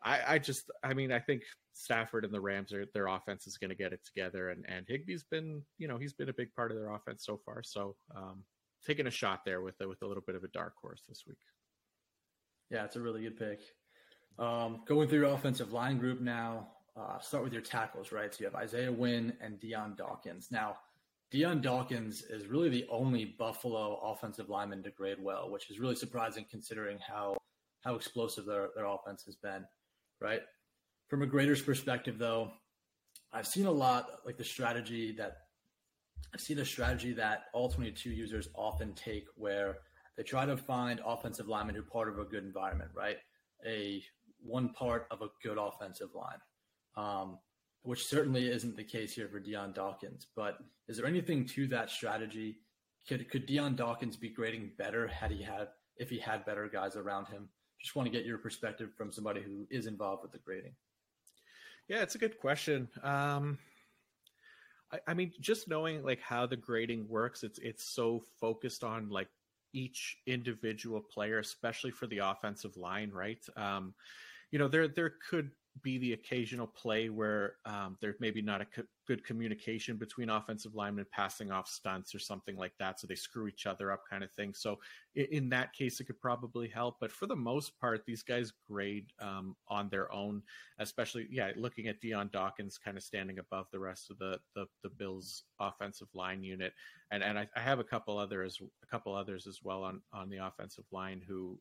I, 0.04 0.20
I, 0.28 0.40
just, 0.40 0.70
I 0.84 0.94
mean, 0.94 1.12
I 1.12 1.20
think 1.20 1.44
Stafford 1.74 2.26
and 2.26 2.34
the 2.34 2.42
Rams 2.42 2.74
are 2.74 2.86
their 2.94 3.08
offense 3.08 3.48
is 3.48 3.58
going 3.58 3.70
to 3.70 3.76
get 3.76 3.94
it 3.94 4.02
together, 4.06 4.50
and 4.50 4.66
and 4.68 4.86
Higbee's 4.88 5.24
been, 5.24 5.62
you 5.78 5.88
know, 5.88 5.98
he's 5.98 6.14
been 6.14 6.30
a 6.30 6.34
big 6.34 6.54
part 6.54 6.72
of 6.72 6.78
their 6.78 6.92
offense 6.94 7.26
so 7.26 7.40
far. 7.46 7.64
So, 7.64 7.96
um, 8.16 8.44
taking 8.86 9.08
a 9.08 9.12
shot 9.12 9.42
there 9.46 9.62
with 9.62 9.76
with 9.80 10.02
a 10.02 10.08
little 10.08 10.24
bit 10.26 10.36
of 10.36 10.44
a 10.44 10.50
dark 10.50 10.74
horse 10.82 11.04
this 11.08 11.24
week. 11.28 11.38
Yeah, 12.70 12.86
it's 12.86 12.96
a 12.96 13.02
really 13.02 13.24
good 13.24 13.38
pick. 13.38 13.60
Um, 14.40 14.82
going 14.86 15.08
through 15.08 15.20
your 15.20 15.34
offensive 15.34 15.74
line 15.74 15.98
group 15.98 16.22
now. 16.22 16.70
Uh, 16.96 17.20
start 17.20 17.44
with 17.44 17.54
your 17.54 17.62
tackles, 17.62 18.12
right? 18.12 18.32
So 18.32 18.42
you 18.42 18.46
have 18.46 18.56
Isaiah 18.56 18.92
Wynn 18.92 19.34
and 19.42 19.60
Dion 19.60 19.96
Dawkins. 19.98 20.50
Now, 20.52 20.78
Dion 21.32 21.60
Dawkins 21.60 22.22
is 22.22 22.46
really 22.46 22.70
the 22.70 22.86
only 22.88 23.26
Buffalo 23.26 23.96
offensive 24.04 24.48
lineman 24.48 24.84
to 24.84 24.92
grade 24.92 25.18
well, 25.20 25.50
which 25.50 25.72
is 25.72 25.80
really 25.80 25.96
surprising 25.96 26.46
considering 26.52 27.00
how 27.00 27.36
how 27.82 27.96
explosive 27.96 28.46
their, 28.46 28.70
their 28.76 28.86
offense 28.86 29.24
has 29.26 29.36
been 29.36 29.66
right? 30.22 30.42
From 31.10 31.22
a 31.22 31.26
grader's 31.26 31.62
perspective, 31.62 32.18
though, 32.18 32.52
I've 33.32 33.48
seen 33.48 33.66
a 33.66 33.72
lot 33.72 34.08
like 34.26 34.38
the 34.38 34.44
strategy 34.44 35.14
that 35.18 35.38
I've 36.34 36.42
seen 36.42 36.58
the 36.58 36.66
strategy 36.66 37.14
that 37.14 37.46
all 37.54 37.70
22 37.70 38.10
users 38.10 38.48
often 38.56 38.94
take 38.94 39.26
where 39.36 39.78
they 40.18 40.24
try 40.24 40.46
to 40.46 40.58
find 40.58 41.00
offensive 41.06 41.48
linemen 41.48 41.76
who 41.76 41.82
are 41.82 41.86
part 41.86 42.10
of 42.10 42.20
a 42.20 42.26
good 42.26 42.44
environment, 42.44 42.92
right? 42.96 43.18
A 43.68 44.02
one 44.42 44.70
part 44.70 45.08
of 45.12 45.22
a 45.22 45.28
good 45.44 45.58
offensive 45.58 46.10
line, 46.16 46.40
um, 46.98 47.40
which 47.84 48.06
certainly 48.06 48.50
isn't 48.50 48.76
the 48.76 48.84
case 48.84 49.14
here 49.14 49.28
for 49.28 49.40
Dion 49.40 49.74
Dawkins. 49.74 50.28
But 50.36 50.58
is 50.88 50.98
there 50.98 51.06
anything 51.06 51.46
to 51.56 51.68
that 51.68 51.90
strategy 51.90 52.58
could 53.08 53.30
could 53.30 53.46
Dion 53.46 53.76
Dawkins 53.76 54.18
be 54.18 54.30
grading 54.30 54.72
better 54.78 55.08
had 55.08 55.32
he 55.32 55.44
had 55.44 55.70
if 55.98 56.10
he 56.10 56.20
had 56.20 56.46
better 56.46 56.70
guys 56.72 56.96
around 56.96 57.28
him? 57.28 57.50
Just 57.84 57.96
want 57.96 58.06
to 58.08 58.12
get 58.12 58.26
your 58.26 58.38
perspective 58.38 58.92
from 58.98 59.12
somebody 59.12 59.42
who 59.42 59.68
is 59.70 59.86
involved 59.86 60.24
with 60.24 60.32
the 60.32 60.40
grading. 60.40 60.74
Yeah, 61.88 62.02
it's 62.02 62.16
a 62.16 62.18
good 62.18 62.40
question. 62.40 62.88
Um, 63.04 63.60
I, 64.92 65.00
I 65.08 65.14
mean, 65.14 65.34
just 65.42 65.68
knowing 65.68 66.02
like 66.02 66.22
how 66.22 66.46
the 66.46 66.56
grading 66.56 67.08
works, 67.10 67.44
it's 67.44 67.60
it's 67.60 67.84
so 67.84 68.24
focused 68.40 68.84
on 68.84 69.10
like 69.10 69.28
each 69.74 70.18
individual 70.26 71.02
player, 71.02 71.40
especially 71.40 71.92
for 71.92 72.08
the 72.08 72.20
offensive 72.20 72.78
line, 72.78 73.12
right? 73.12 73.44
Um, 73.58 73.94
you 74.52 74.60
know, 74.60 74.70
there 74.70 74.88
there 74.88 75.16
could 75.30 75.52
be 75.82 75.98
the 75.98 76.14
occasional 76.14 76.68
play 76.68 77.10
where 77.10 77.56
um, 77.66 77.98
there's 78.00 78.16
maybe 78.20 78.42
not 78.42 78.62
a 78.62 78.66
co- 78.66 78.84
good 79.08 79.26
communication 79.26 79.98
between 79.98 80.30
offensive 80.30 80.76
linemen 80.76 81.06
passing 81.12 81.52
off 81.52 81.68
stunts 81.68 82.14
or 82.14 82.20
something 82.20 82.56
like 82.56 82.74
that. 82.78 83.00
So 83.00 83.08
they 83.08 83.16
screw 83.16 83.48
each 83.48 83.66
other 83.66 83.92
up, 83.92 84.04
kind 84.10 84.24
of 84.24 84.32
thing. 84.32 84.54
So 84.54 84.80
in, 85.16 85.26
in 85.32 85.50
that 85.50 85.74
case, 85.74 86.00
it 86.00 86.06
could 86.06 86.22
probably 86.22 86.68
help. 86.68 86.98
But 87.02 87.12
for 87.12 87.26
the 87.26 87.36
most 87.36 87.78
part, 87.80 88.06
these 88.06 88.24
guys 88.24 88.54
grade 88.70 89.08
um, 89.20 89.56
on 89.68 89.90
their 89.90 90.12
own, 90.14 90.44
especially, 90.80 91.28
yeah, 91.32 91.52
looking 91.56 91.88
at 91.88 92.00
Dion 92.02 92.30
Dawkins 92.32 92.78
kind 92.78 92.96
of 92.96 93.04
standing 93.04 93.40
above 93.40 93.66
the 93.72 93.80
rest 93.80 94.12
of 94.12 94.20
the, 94.20 94.40
the, 94.56 94.66
the 94.84 94.90
Bills 94.90 95.44
offensive 95.60 96.10
line 96.14 96.44
unit. 96.44 96.74
And, 97.12 97.24
and 97.24 97.38
I, 97.38 97.48
I 97.56 97.60
have 97.60 97.80
a 97.80 97.84
couple 97.84 98.18
others, 98.18 98.62
a 98.84 98.88
couple 98.88 99.16
others 99.16 99.48
as 99.48 99.60
well 99.64 99.84
on, 99.84 100.02
on 100.14 100.30
the 100.30 100.38
offensive 100.38 100.86
line 100.92 101.22
who, 101.28 101.58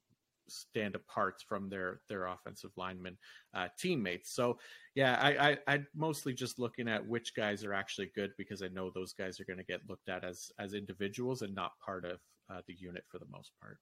stand 0.52 0.94
apart 0.94 1.42
from 1.48 1.68
their 1.68 2.00
their 2.08 2.26
offensive 2.26 2.70
lineman 2.76 3.16
uh, 3.54 3.68
teammates. 3.78 4.34
So 4.34 4.58
yeah, 4.94 5.18
I, 5.20 5.50
I 5.50 5.58
I'm 5.66 5.86
mostly 5.94 6.34
just 6.34 6.58
looking 6.58 6.88
at 6.88 7.06
which 7.06 7.34
guys 7.34 7.64
are 7.64 7.74
actually 7.74 8.10
good 8.14 8.30
because 8.36 8.62
I 8.62 8.68
know 8.68 8.90
those 8.90 9.12
guys 9.12 9.40
are 9.40 9.44
going 9.44 9.58
to 9.58 9.64
get 9.64 9.80
looked 9.88 10.08
at 10.08 10.24
as 10.24 10.50
as 10.58 10.74
individuals 10.74 11.42
and 11.42 11.54
not 11.54 11.72
part 11.84 12.04
of 12.04 12.18
uh, 12.50 12.60
the 12.66 12.74
unit 12.74 13.04
for 13.10 13.18
the 13.18 13.26
most 13.30 13.52
part. 13.60 13.78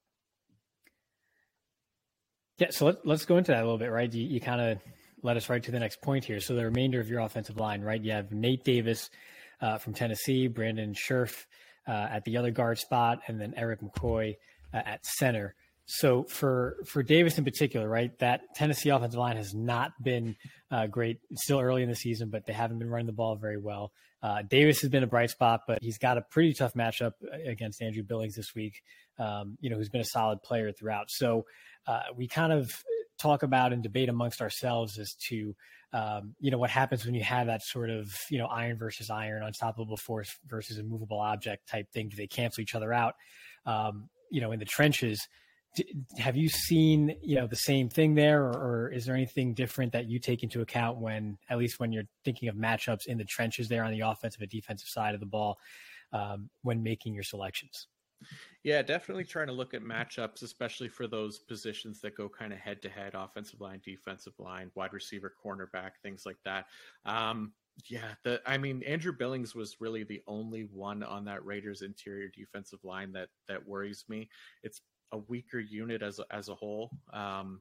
Yeah, 2.58 2.68
so 2.70 2.86
let, 2.86 3.06
let's 3.06 3.24
go 3.24 3.38
into 3.38 3.52
that 3.52 3.60
a 3.60 3.64
little 3.64 3.78
bit, 3.78 3.90
right? 3.90 4.12
You, 4.12 4.22
you 4.22 4.38
kind 4.38 4.60
of 4.60 4.78
led 5.22 5.38
us 5.38 5.48
right 5.48 5.62
to 5.62 5.70
the 5.70 5.78
next 5.78 6.02
point 6.02 6.24
here. 6.24 6.40
So 6.40 6.54
the 6.54 6.64
remainder 6.64 7.00
of 7.00 7.08
your 7.08 7.20
offensive 7.20 7.56
line, 7.56 7.80
right? 7.80 8.00
You 8.02 8.12
have 8.12 8.32
Nate 8.32 8.64
Davis 8.64 9.08
uh, 9.62 9.78
from 9.78 9.94
Tennessee, 9.94 10.46
Brandon 10.46 10.94
Scherff 10.94 11.46
uh, 11.88 12.08
at 12.10 12.24
the 12.24 12.36
other 12.36 12.50
guard 12.50 12.78
spot, 12.78 13.20
and 13.26 13.40
then 13.40 13.54
Erik 13.56 13.80
McCoy 13.80 14.36
uh, 14.72 14.82
at 14.84 15.06
center. 15.06 15.54
So 15.92 16.22
for 16.22 16.76
for 16.86 17.02
Davis 17.02 17.36
in 17.36 17.44
particular, 17.44 17.88
right, 17.88 18.16
that 18.20 18.42
Tennessee 18.54 18.90
offensive 18.90 19.18
line 19.18 19.36
has 19.36 19.54
not 19.54 19.90
been 20.00 20.36
uh, 20.70 20.86
great. 20.86 21.18
It's 21.30 21.42
still 21.42 21.58
early 21.58 21.82
in 21.82 21.88
the 21.88 21.96
season, 21.96 22.30
but 22.30 22.46
they 22.46 22.52
haven't 22.52 22.78
been 22.78 22.88
running 22.88 23.06
the 23.06 23.12
ball 23.12 23.34
very 23.34 23.58
well. 23.58 23.90
Uh, 24.22 24.42
Davis 24.42 24.80
has 24.82 24.90
been 24.90 25.02
a 25.02 25.08
bright 25.08 25.30
spot, 25.30 25.62
but 25.66 25.82
he's 25.82 25.98
got 25.98 26.16
a 26.16 26.22
pretty 26.22 26.54
tough 26.54 26.74
matchup 26.74 27.14
against 27.44 27.82
Andrew 27.82 28.04
Billings 28.04 28.36
this 28.36 28.54
week. 28.54 28.82
Um, 29.18 29.58
you 29.60 29.68
know, 29.68 29.76
who's 29.76 29.88
been 29.88 30.00
a 30.00 30.04
solid 30.04 30.44
player 30.44 30.70
throughout. 30.70 31.10
So 31.10 31.44
uh, 31.88 32.02
we 32.16 32.28
kind 32.28 32.52
of 32.52 32.70
talk 33.18 33.42
about 33.42 33.72
and 33.72 33.82
debate 33.82 34.08
amongst 34.08 34.40
ourselves 34.40 34.96
as 34.96 35.14
to 35.28 35.56
um, 35.92 36.36
you 36.38 36.52
know 36.52 36.58
what 36.58 36.70
happens 36.70 37.04
when 37.04 37.16
you 37.16 37.24
have 37.24 37.48
that 37.48 37.62
sort 37.62 37.90
of 37.90 38.14
you 38.30 38.38
know 38.38 38.46
iron 38.46 38.78
versus 38.78 39.10
iron, 39.10 39.42
unstoppable 39.42 39.96
force 39.96 40.38
versus 40.46 40.78
a 40.78 40.84
movable 40.84 41.18
object 41.18 41.68
type 41.68 41.90
thing. 41.90 42.08
Do 42.08 42.16
they 42.16 42.28
cancel 42.28 42.62
each 42.62 42.76
other 42.76 42.92
out? 42.92 43.14
Um, 43.66 44.08
you 44.30 44.40
know, 44.40 44.52
in 44.52 44.60
the 44.60 44.64
trenches 44.64 45.26
have 46.18 46.36
you 46.36 46.48
seen 46.48 47.16
you 47.22 47.36
know 47.36 47.46
the 47.46 47.56
same 47.56 47.88
thing 47.88 48.14
there 48.14 48.42
or, 48.42 48.52
or, 48.52 48.92
is 48.92 49.06
there 49.06 49.14
anything 49.14 49.54
different 49.54 49.92
that 49.92 50.08
you 50.08 50.18
take 50.18 50.42
into 50.42 50.62
account 50.62 50.98
when 50.98 51.38
at 51.48 51.58
least 51.58 51.78
when 51.78 51.92
you're 51.92 52.08
thinking 52.24 52.48
of 52.48 52.56
matchups 52.56 53.06
in 53.06 53.16
the 53.16 53.24
trenches 53.24 53.68
there 53.68 53.84
on 53.84 53.92
the 53.92 54.00
offensive 54.00 54.40
and 54.40 54.50
defensive 54.50 54.88
side 54.88 55.14
of 55.14 55.20
the 55.20 55.26
ball 55.26 55.58
um, 56.12 56.50
when 56.62 56.82
making 56.82 57.14
your 57.14 57.22
selections 57.22 57.86
yeah 58.64 58.82
definitely 58.82 59.24
trying 59.24 59.46
to 59.46 59.52
look 59.52 59.72
at 59.72 59.82
matchups 59.82 60.42
especially 60.42 60.88
for 60.88 61.06
those 61.06 61.38
positions 61.38 62.00
that 62.00 62.16
go 62.16 62.28
kind 62.28 62.52
of 62.52 62.58
head 62.58 62.82
to 62.82 62.88
head 62.88 63.12
offensive 63.14 63.60
line 63.60 63.80
defensive 63.84 64.34
line 64.38 64.70
wide 64.74 64.92
receiver 64.92 65.32
cornerback 65.44 65.92
things 66.02 66.24
like 66.26 66.38
that 66.44 66.66
um, 67.06 67.52
yeah, 67.88 68.14
the 68.24 68.42
I 68.44 68.58
mean 68.58 68.82
Andrew 68.82 69.12
Billings 69.12 69.54
was 69.54 69.76
really 69.80 70.04
the 70.04 70.22
only 70.26 70.62
one 70.72 71.02
on 71.02 71.24
that 71.24 71.44
Raiders 71.44 71.82
interior 71.82 72.28
defensive 72.28 72.80
line 72.84 73.12
that 73.12 73.28
that 73.48 73.66
worries 73.66 74.04
me. 74.08 74.28
It's 74.62 74.82
a 75.12 75.18
weaker 75.18 75.60
unit 75.60 76.02
as 76.02 76.18
a, 76.18 76.24
as 76.30 76.48
a 76.48 76.54
whole. 76.54 76.90
Um, 77.12 77.60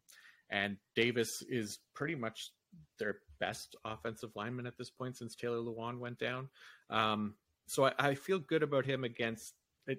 and 0.50 0.78
Davis 0.96 1.44
is 1.48 1.80
pretty 1.94 2.16
much 2.16 2.52
their 2.98 3.18
best 3.40 3.76
offensive 3.86 4.32
lineman 4.36 4.68
at 4.68 4.78
this 4.78 4.90
point 4.90 5.18
since 5.18 5.36
Taylor 5.36 5.58
Lewan 5.58 6.00
went 6.00 6.20
down. 6.20 6.50
Um, 6.90 7.36
so 7.68 7.86
I, 7.86 7.94
I, 8.00 8.16
feel 8.16 8.40
good 8.40 8.64
about 8.64 8.86
him 8.86 9.04
against. 9.04 9.54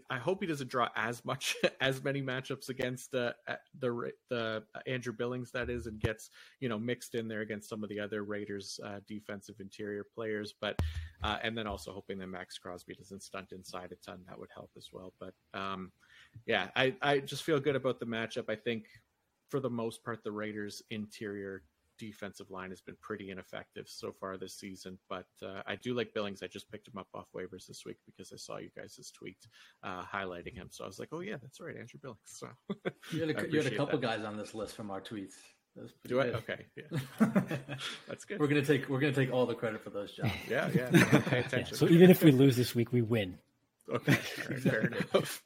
I 0.09 0.19
hope 0.19 0.41
he 0.41 0.47
doesn't 0.47 0.71
draw 0.71 0.89
as 0.95 1.25
much 1.25 1.57
as 1.81 2.03
many 2.03 2.21
matchups 2.23 2.69
against 2.69 3.11
the 3.11 3.35
the 3.79 4.11
the 4.29 4.63
Andrew 4.87 5.13
Billings 5.13 5.51
that 5.53 5.71
is, 5.71 5.87
and 5.87 6.01
gets 6.01 6.31
you 6.61 6.69
know 6.69 6.79
mixed 6.79 7.15
in 7.15 7.29
there 7.29 7.41
against 7.41 7.69
some 7.69 7.83
of 7.83 7.89
the 7.89 8.01
other 8.01 8.23
Raiders 8.25 8.79
uh, 8.85 9.01
defensive 9.09 9.57
interior 9.61 10.05
players. 10.15 10.53
But 10.61 10.81
uh, 11.23 11.39
and 11.43 11.57
then 11.57 11.67
also 11.67 11.93
hoping 11.93 12.19
that 12.19 12.27
Maxx 12.27 12.59
Crosby 12.59 12.95
doesn't 12.95 13.23
stunt 13.23 13.53
inside 13.53 13.93
a 13.93 13.97
ton. 13.97 14.21
That 14.29 14.39
would 14.39 14.51
help 14.55 14.71
as 14.77 14.89
well. 14.93 15.13
But 15.19 15.35
um, 15.55 15.93
yeah, 16.47 16.69
I, 16.77 16.95
I 17.03 17.19
just 17.19 17.43
feel 17.43 17.61
good 17.61 17.77
about 17.77 18.01
the 18.01 18.07
matchup. 18.07 18.49
I 18.49 18.57
think 18.57 18.87
for 19.49 19.61
the 19.61 19.71
most 19.71 20.05
part, 20.05 20.23
the 20.25 20.33
Raiders' 20.33 20.83
interior 20.91 21.63
defensive 22.01 22.51
line 22.51 22.71
has 22.71 22.81
been 22.81 22.97
pretty 23.03 23.31
ineffective 23.31 23.87
so 23.87 24.11
far 24.19 24.39
this 24.39 24.55
season. 24.55 24.99
But 25.09 25.27
uh, 25.45 25.63
I 25.67 25.77
do 25.77 25.95
like 25.95 26.15
Billings. 26.15 26.43
I 26.43 26.47
just 26.47 26.71
picked 26.71 26.89
him 26.89 26.97
up 26.97 27.09
off 27.15 27.27
waivers 27.37 27.67
this 27.67 27.85
week 27.85 27.99
because 28.07 28.33
I 28.33 28.37
saw 28.37 28.57
you 28.57 28.71
guys' 28.75 29.13
tweet 29.17 29.37
uh, 29.85 30.03
highlighting 30.03 30.55
him. 30.55 30.69
So 30.71 30.85
I 30.85 30.87
was 30.87 30.99
like, 30.99 31.11
oh, 31.13 31.21
yeah, 31.21 31.37
that's 31.41 31.61
right, 31.61 31.77
Andrew 31.77 32.01
Billings. 32.03 32.19
So 32.25 32.49
you 33.13 33.21
had 33.21 33.31
a, 33.31 33.49
you 33.51 33.63
had 33.63 33.73
a 33.73 33.77
couple 33.77 33.99
that. 33.99 34.07
guys 34.07 34.25
on 34.25 34.37
this 34.37 34.55
list 34.55 34.75
from 34.75 34.91
our 34.91 35.01
tweets. 35.01 35.35
Do 35.77 36.17
good. 36.17 36.35
I? 36.35 36.39
Okay, 36.39 36.67
yeah, 36.77 36.99
that's 38.09 38.25
good. 38.25 38.41
We're 38.41 38.49
gonna 38.49 38.65
take 38.65 38.89
we're 38.89 38.99
gonna 38.99 39.13
take 39.13 39.33
all 39.33 39.47
the 39.47 39.55
credit 39.55 39.85
for 39.85 39.91
those 39.91 40.11
jobs. 40.11 40.33
yeah, 40.49 40.69
yeah. 40.75 40.91
Pay 41.21 41.39
attention. 41.39 41.69
Yeah, 41.71 41.79
so 41.79 41.87
even 41.87 42.11
if 42.11 42.25
we 42.25 42.33
lose 42.33 42.57
this 42.57 42.75
week, 42.75 42.93
we 42.93 43.03
win. 43.03 43.39
Okay, 43.89 44.19
right, 44.49 44.59
fair 44.59 44.81
enough 44.81 45.41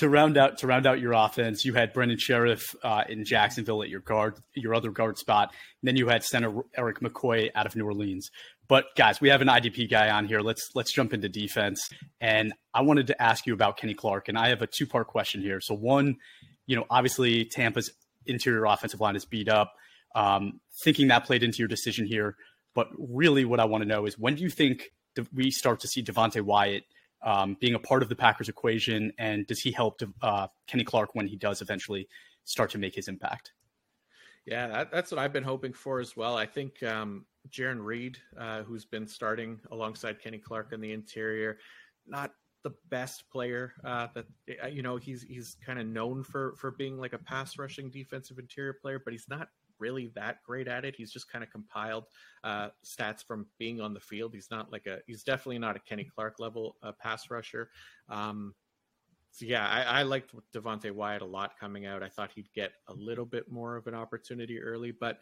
to 0.00 0.08
round 0.08 0.38
out 0.38 0.58
to 0.58 0.66
round 0.66 0.86
out 0.86 0.98
your 0.98 1.12
offense, 1.12 1.64
you 1.64 1.74
had 1.74 1.92
Brandon 1.92 2.16
Scherff 2.18 2.74
uh, 2.82 3.04
in 3.08 3.24
Jacksonville 3.24 3.82
at 3.82 3.90
your 3.90 4.00
guard, 4.00 4.38
your 4.54 4.74
other 4.74 4.90
guard 4.90 5.18
spot. 5.18 5.50
And 5.50 5.88
then 5.88 5.96
you 5.96 6.08
had 6.08 6.24
center 6.24 6.62
Erik 6.74 7.00
McCoy 7.00 7.50
out 7.54 7.66
of 7.66 7.76
New 7.76 7.84
Orleans. 7.84 8.30
But 8.66 8.86
guys, 8.96 9.20
we 9.20 9.28
have 9.28 9.42
an 9.42 9.48
IDP 9.48 9.90
guy 9.90 10.10
on 10.10 10.26
here. 10.26 10.40
Let's 10.40 10.70
let's 10.74 10.92
jump 10.92 11.12
into 11.12 11.28
defense. 11.28 11.88
And 12.20 12.54
I 12.72 12.80
wanted 12.80 13.08
to 13.08 13.22
ask 13.22 13.46
you 13.46 13.52
about 13.52 13.76
Kenny 13.76 13.94
Clark, 13.94 14.28
and 14.28 14.38
I 14.38 14.48
have 14.48 14.62
a 14.62 14.66
two 14.66 14.86
part 14.86 15.06
question 15.06 15.42
here. 15.42 15.60
So 15.60 15.74
one, 15.74 16.16
you 16.66 16.76
know, 16.76 16.86
obviously 16.88 17.44
Tampa's 17.44 17.92
interior 18.26 18.64
offensive 18.64 19.00
line 19.00 19.16
is 19.16 19.26
beat 19.26 19.48
up. 19.48 19.74
Um, 20.14 20.60
thinking 20.82 21.08
that 21.08 21.24
played 21.24 21.42
into 21.42 21.58
your 21.58 21.68
decision 21.68 22.06
here, 22.06 22.36
but 22.74 22.88
really, 22.98 23.44
what 23.44 23.60
I 23.60 23.66
want 23.66 23.82
to 23.82 23.88
know 23.88 24.06
is 24.06 24.18
when 24.18 24.34
do 24.34 24.42
you 24.42 24.50
think 24.50 24.90
we 25.32 25.50
start 25.50 25.80
to 25.80 25.88
see 25.88 26.02
Devonte 26.02 26.40
Wyatt? 26.40 26.84
Um, 27.22 27.56
being 27.60 27.74
a 27.74 27.78
part 27.78 28.02
of 28.02 28.08
the 28.08 28.16
Packers 28.16 28.48
equation, 28.48 29.12
and 29.18 29.46
does 29.46 29.60
he 29.60 29.72
help 29.72 29.98
to, 29.98 30.12
uh, 30.22 30.46
Kenny 30.66 30.84
Clark 30.84 31.14
when 31.14 31.26
he 31.26 31.36
does 31.36 31.60
eventually 31.62 32.08
start 32.44 32.70
to 32.70 32.78
make 32.78 32.94
his 32.94 33.08
impact? 33.08 33.52
Yeah, 34.46 34.68
that, 34.68 34.90
that's 34.90 35.10
what 35.10 35.18
I've 35.18 35.32
been 35.32 35.44
hoping 35.44 35.72
for 35.72 36.00
as 36.00 36.16
well. 36.16 36.36
I 36.36 36.46
think 36.46 36.82
um, 36.82 37.26
Jarran 37.50 37.84
Reed, 37.84 38.18
uh, 38.38 38.62
who's 38.62 38.84
been 38.84 39.06
starting 39.06 39.60
alongside 39.70 40.20
Kenny 40.20 40.38
Clark 40.38 40.72
in 40.72 40.80
the 40.80 40.92
interior, 40.92 41.58
not 42.06 42.32
the 42.62 42.72
best 42.90 43.30
player 43.30 43.72
uh, 43.84 44.08
that 44.14 44.26
uh, 44.62 44.66
you 44.66 44.82
know 44.82 44.96
he's 44.96 45.22
he's 45.22 45.56
kind 45.64 45.78
of 45.78 45.86
known 45.86 46.22
for 46.22 46.54
for 46.56 46.70
being 46.72 46.98
like 46.98 47.12
a 47.12 47.18
pass 47.18 47.58
rushing 47.58 47.90
defensive 47.90 48.38
interior 48.38 48.74
player, 48.74 49.00
but 49.02 49.12
he's 49.12 49.28
not 49.28 49.48
really 49.80 50.12
that 50.14 50.42
great 50.44 50.68
at 50.68 50.84
it. 50.84 50.94
He's 50.96 51.12
just 51.12 51.30
kind 51.30 51.42
of 51.42 51.50
compiled 51.50 52.04
uh, 52.44 52.68
stats 52.84 53.24
from 53.24 53.46
being 53.58 53.80
on 53.80 53.94
the 53.94 54.00
field. 54.00 54.34
He's 54.34 54.50
not 54.50 54.70
like 54.70 54.86
a 54.86 54.98
he's 55.06 55.22
definitely 55.22 55.58
not 55.58 55.76
a 55.76 55.80
Kenny 55.80 56.04
Clark 56.04 56.38
level 56.38 56.76
uh, 56.82 56.92
pass 56.92 57.30
rusher. 57.30 57.70
Um, 58.08 58.54
so 59.32 59.46
yeah, 59.46 59.66
I, 59.68 60.00
I 60.00 60.02
liked 60.02 60.34
Devonte 60.52 60.90
Wyatt 60.90 61.22
a 61.22 61.26
lot 61.26 61.58
coming 61.58 61.86
out. 61.86 62.02
I 62.02 62.08
thought 62.08 62.32
he'd 62.34 62.52
get 62.52 62.72
a 62.88 62.92
little 62.94 63.24
bit 63.24 63.50
more 63.50 63.76
of 63.76 63.86
an 63.86 63.94
opportunity 63.94 64.60
early, 64.60 64.90
but 64.90 65.20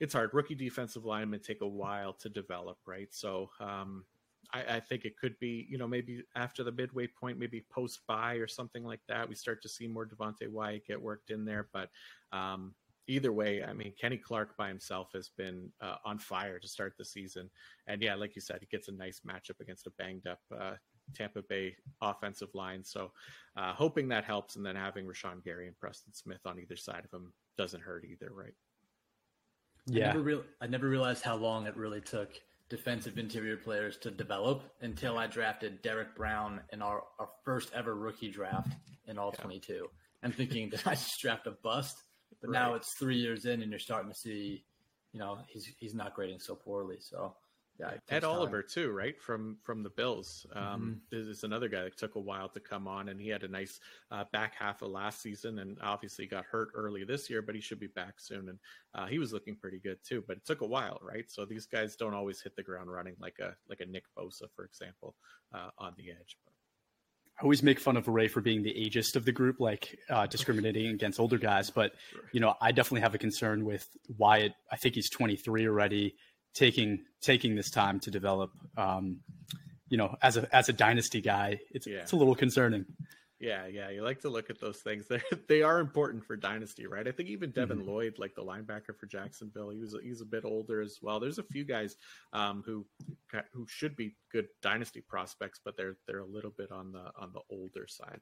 it's 0.00 0.14
hard. 0.14 0.30
Rookie 0.32 0.54
defensive 0.54 1.04
linemen 1.04 1.40
take 1.40 1.60
a 1.60 1.68
while 1.68 2.12
to 2.14 2.28
develop, 2.28 2.78
right? 2.86 3.08
So 3.10 3.50
um, 3.60 4.04
I, 4.52 4.76
I, 4.76 4.80
think 4.80 5.04
it 5.04 5.16
could 5.16 5.38
be, 5.38 5.66
you 5.68 5.78
know, 5.78 5.88
maybe 5.88 6.22
after 6.34 6.62
the 6.62 6.72
midway 6.72 7.06
point, 7.06 7.38
maybe 7.38 7.64
post 7.70 8.00
bye 8.06 8.34
or 8.34 8.46
something 8.46 8.84
like 8.84 9.00
that, 9.08 9.28
we 9.28 9.34
start 9.34 9.62
to 9.62 9.68
see 9.68 9.86
more 9.86 10.06
Devonte 10.06 10.48
Wyatt 10.50 10.86
get 10.86 11.00
worked 11.00 11.30
in 11.30 11.44
there. 11.44 11.68
But 11.72 11.90
um, 12.32 12.74
either 13.08 13.32
way, 13.32 13.64
I 13.64 13.72
mean, 13.72 13.92
Kenny 14.00 14.18
Clark 14.18 14.56
by 14.56 14.68
himself 14.68 15.10
has 15.14 15.30
been 15.36 15.70
uh, 15.80 15.96
on 16.04 16.18
fire 16.18 16.58
to 16.58 16.68
start 16.68 16.94
the 16.96 17.04
season. 17.04 17.50
And 17.86 18.02
yeah, 18.02 18.14
like 18.14 18.36
you 18.36 18.42
said, 18.42 18.58
he 18.60 18.66
gets 18.66 18.88
a 18.88 18.92
nice 18.92 19.22
matchup 19.26 19.60
against 19.60 19.86
a 19.86 19.90
banged 19.98 20.26
up 20.26 20.40
uh, 20.56 20.74
Tampa 21.14 21.42
Bay 21.42 21.74
offensive 22.00 22.54
line. 22.54 22.84
So 22.84 23.10
uh, 23.56 23.72
hoping 23.72 24.08
that 24.08 24.24
helps. 24.24 24.56
And 24.56 24.64
then 24.64 24.76
having 24.76 25.06
Rashan 25.06 25.42
Gary 25.42 25.66
and 25.66 25.78
Preston 25.78 26.12
Smith 26.12 26.40
on 26.44 26.58
either 26.58 26.76
side 26.76 27.04
of 27.04 27.12
him 27.12 27.32
doesn't 27.56 27.82
hurt 27.82 28.04
either, 28.04 28.30
right? 28.32 28.54
Yeah. 29.86 30.10
I 30.10 30.12
never, 30.12 30.22
re- 30.22 30.44
I 30.60 30.66
never 30.66 30.88
realized 30.88 31.24
how 31.24 31.36
long 31.36 31.66
it 31.66 31.76
really 31.76 32.02
took 32.02 32.30
defensive 32.68 33.16
interior 33.16 33.56
players 33.56 33.96
to 33.98 34.10
develop 34.10 34.62
until 34.82 35.16
I 35.16 35.26
drafted 35.26 35.80
Derrick 35.80 36.14
Brown 36.14 36.60
in 36.72 36.82
our, 36.82 37.02
our 37.18 37.30
first 37.44 37.72
ever 37.74 37.94
rookie 37.94 38.30
draft 38.30 38.72
in 39.06 39.18
all 39.18 39.32
yeah. 39.38 39.44
22. 39.44 39.86
And 40.22 40.34
thinking, 40.34 40.68
did 40.70 40.82
I 40.84 40.94
just 40.94 41.18
draft 41.20 41.46
a 41.46 41.52
bust? 41.62 41.96
But 42.40 42.50
right. 42.50 42.60
now 42.60 42.74
it's 42.74 42.92
three 42.92 43.16
years 43.16 43.44
in, 43.44 43.62
and 43.62 43.70
you're 43.70 43.78
starting 43.78 44.10
to 44.10 44.16
see, 44.16 44.64
you 45.12 45.20
know, 45.20 45.38
he's 45.48 45.72
he's 45.78 45.94
not 45.94 46.14
grading 46.14 46.40
so 46.40 46.54
poorly. 46.54 46.96
So 47.00 47.34
yeah, 47.78 47.92
Ed 48.08 48.24
Oliver 48.24 48.60
too, 48.60 48.90
right 48.90 49.20
from 49.20 49.56
from 49.62 49.84
the 49.84 49.90
Bills. 49.90 50.46
Um, 50.52 51.00
mm-hmm. 51.12 51.30
Is 51.30 51.44
another 51.44 51.68
guy 51.68 51.84
that 51.84 51.96
took 51.96 52.16
a 52.16 52.20
while 52.20 52.48
to 52.48 52.58
come 52.58 52.88
on, 52.88 53.08
and 53.08 53.20
he 53.20 53.28
had 53.28 53.44
a 53.44 53.48
nice 53.48 53.78
uh, 54.10 54.24
back 54.32 54.54
half 54.56 54.82
of 54.82 54.90
last 54.90 55.22
season, 55.22 55.60
and 55.60 55.78
obviously 55.80 56.26
got 56.26 56.44
hurt 56.44 56.70
early 56.74 57.04
this 57.04 57.30
year, 57.30 57.40
but 57.40 57.54
he 57.54 57.60
should 57.60 57.78
be 57.78 57.86
back 57.86 58.14
soon, 58.18 58.48
and 58.48 58.58
uh, 58.94 59.06
he 59.06 59.20
was 59.20 59.32
looking 59.32 59.54
pretty 59.54 59.78
good 59.78 59.98
too. 60.02 60.24
But 60.26 60.38
it 60.38 60.44
took 60.44 60.60
a 60.62 60.66
while, 60.66 60.98
right? 61.02 61.30
So 61.30 61.44
these 61.44 61.66
guys 61.66 61.94
don't 61.94 62.14
always 62.14 62.40
hit 62.40 62.56
the 62.56 62.64
ground 62.64 62.90
running 62.90 63.14
like 63.20 63.38
a 63.38 63.54
like 63.68 63.80
a 63.80 63.86
Nick 63.86 64.04
Bosa, 64.16 64.50
for 64.56 64.64
example, 64.64 65.14
uh, 65.54 65.70
on 65.78 65.94
the 65.96 66.10
edge. 66.10 66.36
I 67.38 67.42
always 67.44 67.62
make 67.62 67.78
fun 67.78 67.96
of 67.96 68.08
Ray 68.08 68.26
for 68.26 68.40
being 68.40 68.62
the 68.62 68.74
ageist 68.74 69.14
of 69.14 69.24
the 69.24 69.30
group, 69.30 69.60
like 69.60 69.96
uh, 70.10 70.26
discriminating 70.26 70.88
against 70.88 71.20
older 71.20 71.38
guys. 71.38 71.70
But 71.70 71.92
you 72.32 72.40
know, 72.40 72.54
I 72.60 72.72
definitely 72.72 73.02
have 73.02 73.14
a 73.14 73.18
concern 73.18 73.64
with 73.64 73.88
Wyatt. 74.16 74.54
I 74.72 74.76
think 74.76 74.96
he's 74.96 75.08
23 75.08 75.68
already 75.68 76.16
taking 76.54 77.04
taking 77.20 77.54
this 77.54 77.70
time 77.70 78.00
to 78.00 78.10
develop. 78.10 78.50
Um, 78.76 79.20
you 79.88 79.96
know, 79.96 80.16
as 80.20 80.36
a 80.36 80.54
as 80.54 80.68
a 80.68 80.72
dynasty 80.72 81.20
guy, 81.20 81.60
it's 81.70 81.86
yeah. 81.86 81.98
it's 81.98 82.12
a 82.12 82.16
little 82.16 82.34
concerning. 82.34 82.84
Yeah, 83.40 83.68
yeah, 83.68 83.90
you 83.90 84.02
like 84.02 84.20
to 84.22 84.28
look 84.28 84.50
at 84.50 84.60
those 84.60 84.78
things. 84.78 85.06
They 85.08 85.20
they 85.48 85.62
are 85.62 85.78
important 85.78 86.24
for 86.24 86.36
dynasty, 86.36 86.86
right? 86.86 87.06
I 87.06 87.12
think 87.12 87.28
even 87.28 87.50
Devin 87.50 87.78
mm-hmm. 87.78 87.88
Lloyd, 87.88 88.14
like 88.18 88.34
the 88.34 88.42
linebacker 88.42 88.96
for 88.98 89.06
Jacksonville, 89.06 89.70
he 89.70 89.78
was 89.78 89.94
he's 90.02 90.20
a 90.20 90.26
bit 90.26 90.44
older 90.44 90.80
as 90.80 90.98
well. 91.00 91.20
There's 91.20 91.38
a 91.38 91.44
few 91.44 91.64
guys 91.64 91.96
um, 92.32 92.62
who 92.66 92.84
who 93.52 93.66
should 93.68 93.94
be 93.96 94.16
good 94.32 94.48
dynasty 94.60 95.00
prospects, 95.00 95.60
but 95.64 95.76
they're 95.76 95.96
they're 96.06 96.18
a 96.18 96.26
little 96.26 96.52
bit 96.56 96.72
on 96.72 96.92
the 96.92 97.10
on 97.16 97.32
the 97.32 97.40
older 97.50 97.86
side. 97.86 98.20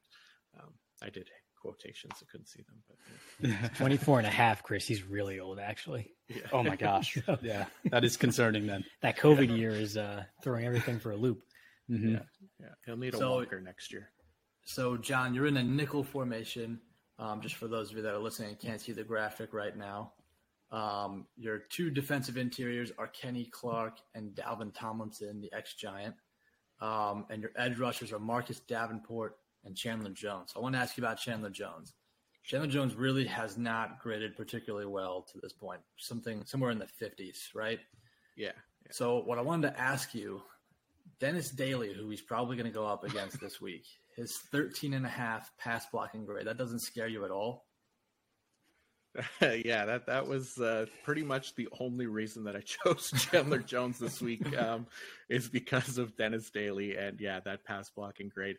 Um, 0.59 0.73
I 1.01 1.09
did 1.09 1.29
quotations. 1.59 2.13
I 2.21 2.25
couldn't 2.31 2.47
see 2.47 2.63
them, 2.63 2.83
but 2.87 3.49
yeah. 3.49 3.67
24 3.77 4.19
and 4.19 4.27
a 4.27 4.31
half, 4.31 4.63
Chris. 4.63 4.87
He's 4.87 5.03
really 5.03 5.39
old, 5.39 5.59
actually. 5.59 6.11
Yeah. 6.29 6.41
Oh 6.51 6.63
my 6.63 6.75
gosh. 6.75 7.17
yeah. 7.41 7.65
That 7.85 8.03
is 8.03 8.17
concerning 8.17 8.67
then. 8.67 8.83
That 9.01 9.17
COVID 9.17 9.55
year 9.55 9.71
is 9.71 9.97
uh, 9.97 10.23
throwing 10.43 10.65
everything 10.65 10.99
for 10.99 11.11
a 11.11 11.17
loop. 11.17 11.41
Mm-hmm. 11.89 12.13
Yeah. 12.13 12.19
Yeah. 12.59 12.67
He'll 12.85 12.97
need 12.97 13.13
a 13.13 13.17
so, 13.17 13.31
walker 13.31 13.59
next 13.59 13.91
year. 13.91 14.09
So, 14.67 14.97
Jon, 14.97 15.33
you're 15.33 15.47
in 15.47 15.55
a 15.55 15.63
nickel 15.63 16.03
formation. 16.03 16.81
Um, 17.19 17.39
just 17.39 17.55
for 17.55 17.69
those 17.69 17.89
of 17.89 17.95
you 17.95 18.03
that 18.03 18.13
are 18.13 18.19
listening 18.19 18.49
and 18.49 18.59
can't 18.59 18.81
see 18.81 18.91
the 18.91 19.01
graphic 19.01 19.53
right 19.53 19.75
now, 19.75 20.11
um, 20.71 21.25
your 21.37 21.59
two 21.59 21.89
defensive 21.89 22.35
interiors 22.35 22.91
are 22.97 23.07
Kenny 23.07 23.45
Clark 23.45 23.99
and 24.13 24.35
Dalvin 24.35 24.73
Tomlinson, 24.73 25.39
the 25.39 25.51
ex 25.53 25.75
Giant. 25.75 26.15
Um, 26.81 27.25
and 27.29 27.41
your 27.41 27.51
edge 27.55 27.79
rushers 27.79 28.11
are 28.11 28.19
Marcus 28.19 28.59
Davenport 28.59 29.37
and 29.63 29.73
Chandler 29.73 30.11
Jones. 30.11 30.51
I 30.53 30.59
want 30.59 30.75
to 30.75 30.79
ask 30.79 30.97
you 30.97 31.03
about 31.03 31.17
Chandler 31.17 31.49
Jones. 31.49 31.93
Chandler 32.43 32.67
Jones 32.67 32.93
really 32.93 33.25
has 33.25 33.57
not 33.57 34.01
graded 34.01 34.35
particularly 34.35 34.85
well 34.85 35.25
to 35.31 35.39
this 35.41 35.53
point. 35.53 35.79
Something 35.95 36.43
somewhere 36.45 36.71
in 36.71 36.77
the 36.77 36.89
50s, 37.01 37.55
right? 37.55 37.79
Yeah. 38.35 38.47
yeah. 38.85 38.91
So 38.91 39.23
what 39.23 39.39
I 39.39 39.41
wanted 39.43 39.71
to 39.71 39.79
ask 39.79 40.13
you, 40.13 40.41
Dennis 41.21 41.51
Daly, 41.51 41.93
who 41.93 42.09
he's 42.09 42.21
probably 42.21 42.57
going 42.57 42.69
to 42.69 42.77
go 42.77 42.85
up 42.85 43.05
against 43.05 43.39
this 43.39 43.61
week, 43.61 43.85
his 44.17 44.37
13 44.51 44.93
and 44.93 45.05
a 45.05 45.09
half 45.09 45.51
pass 45.57 45.85
blocking 45.91 46.25
grade. 46.25 46.47
That 46.47 46.57
doesn't 46.57 46.79
scare 46.79 47.07
you 47.07 47.23
at 47.23 47.31
all? 47.31 47.65
yeah, 49.41 49.85
that 49.85 50.05
that 50.07 50.27
was 50.27 50.57
uh, 50.57 50.85
pretty 51.03 51.23
much 51.23 51.55
the 51.55 51.69
only 51.79 52.05
reason 52.07 52.43
that 52.43 52.55
I 52.55 52.61
chose 52.65 53.11
Chandler 53.11 53.59
Jones 53.65 53.99
this 53.99 54.21
week 54.21 54.57
um, 54.57 54.87
is 55.29 55.47
because 55.47 55.97
of 55.97 56.15
Dennis 56.17 56.49
Daly 56.49 56.97
and 56.97 57.19
yeah, 57.19 57.39
that 57.45 57.63
pass 57.63 57.89
blocking 57.89 58.29
grade 58.29 58.57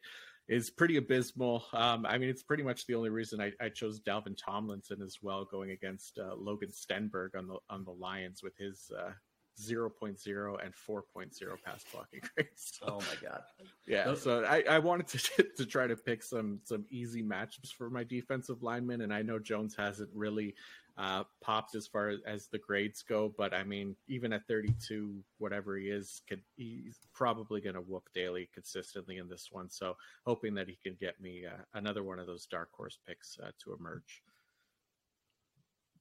is 0.49 0.71
pretty 0.71 0.97
abysmal. 0.97 1.65
Um, 1.73 2.07
I 2.07 2.17
mean, 2.19 2.31
it's 2.31 2.43
pretty 2.43 2.63
much 2.63 2.87
the 2.87 2.95
only 2.95 3.11
reason 3.11 3.41
I, 3.41 3.53
I 3.61 3.69
chose 3.69 4.01
Dalvin 4.01 4.37
Tomlinson 4.37 5.03
as 5.03 5.19
well, 5.21 5.45
going 5.45 5.73
against 5.73 6.19
uh, 6.19 6.35
Logan 6.35 6.71
Stenberg 6.71 7.37
on 7.37 7.47
the 7.47 7.59
on 7.69 7.85
the 7.85 7.93
Lions 7.93 8.43
with 8.43 8.57
his 8.57 8.91
uh, 8.99 9.13
0.0 9.61 10.65
and 10.65 10.75
4.0 10.75 11.63
pass 11.65 11.85
blocking 11.93 12.21
grades. 12.35 12.79
So, 12.79 12.87
oh 12.87 12.99
my 13.01 13.29
god! 13.29 13.43
Yeah, 13.87 14.15
so 14.15 14.45
I, 14.45 14.63
I 14.69 14.79
wanted 14.79 15.09
to 15.09 15.43
to 15.57 15.67
try 15.67 15.87
to 15.87 15.97
pick 15.97 16.23
some 16.23 16.61
some 16.65 16.85
easy 16.91 17.23
matchups 17.23 17.73
for 17.73 17.91
my 17.91 18.05
defensive 18.05 18.63
linemen, 18.63 19.03
and 19.03 19.13
I 19.13 19.23
know 19.23 19.39
Jones 19.39 19.75
hasn't 19.77 20.11
really 20.15 20.55
uh, 20.99 21.23
popped 21.41 21.77
as 21.77 21.87
far 21.87 22.15
as 22.27 22.49
the 22.49 22.59
grades 22.59 23.03
go. 23.03 23.33
But 23.37 23.55
I 23.55 23.63
mean, 23.63 23.95
even 24.09 24.33
at 24.33 24.47
32, 24.49 25.23
whatever 25.39 25.77
he 25.77 25.87
is, 25.87 26.23
could 26.29 26.43
he's 26.57 26.99
probably 27.15 27.61
going 27.61 27.77
to 27.77 27.81
whoop 27.81 28.09
Daly 28.15 28.49
consistently 28.53 29.19
in 29.19 29.29
this 29.29 29.49
one. 29.51 29.71
So 29.71 29.97
hoping 30.27 30.55
that 30.55 30.69
he 30.69 30.77
can 30.83 30.97
get 31.01 31.21
me 31.21 31.45
uh, 31.47 31.63
another 31.75 32.03
one 32.03 32.19
of 32.19 32.27
those 32.27 32.47
dark 32.47 32.71
horse 32.73 32.99
picks 33.07 33.39
uh, 33.43 33.51
to 33.65 33.75
emerge. 33.79 34.23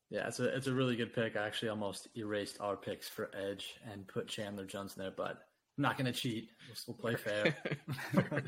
Yeah, 0.09 0.27
it's 0.27 0.39
a 0.39 0.55
it's 0.55 0.67
a 0.67 0.73
really 0.73 0.95
good 0.95 1.13
pick. 1.13 1.35
I 1.35 1.45
actually 1.45 1.69
almost 1.69 2.07
erased 2.15 2.57
our 2.61 2.77
picks 2.77 3.09
for 3.09 3.29
Edge 3.35 3.75
and 3.91 4.07
put 4.07 4.27
Chandler 4.27 4.65
Jones 4.65 4.95
in 4.95 5.03
there, 5.03 5.13
but 5.15 5.31
I'm 5.77 5.81
not 5.81 5.97
going 5.97 6.11
to 6.11 6.17
cheat. 6.17 6.49
We'll 6.67 6.75
still 6.75 6.93
play 6.93 7.15
fair. 7.15 7.55
fair 8.13 8.43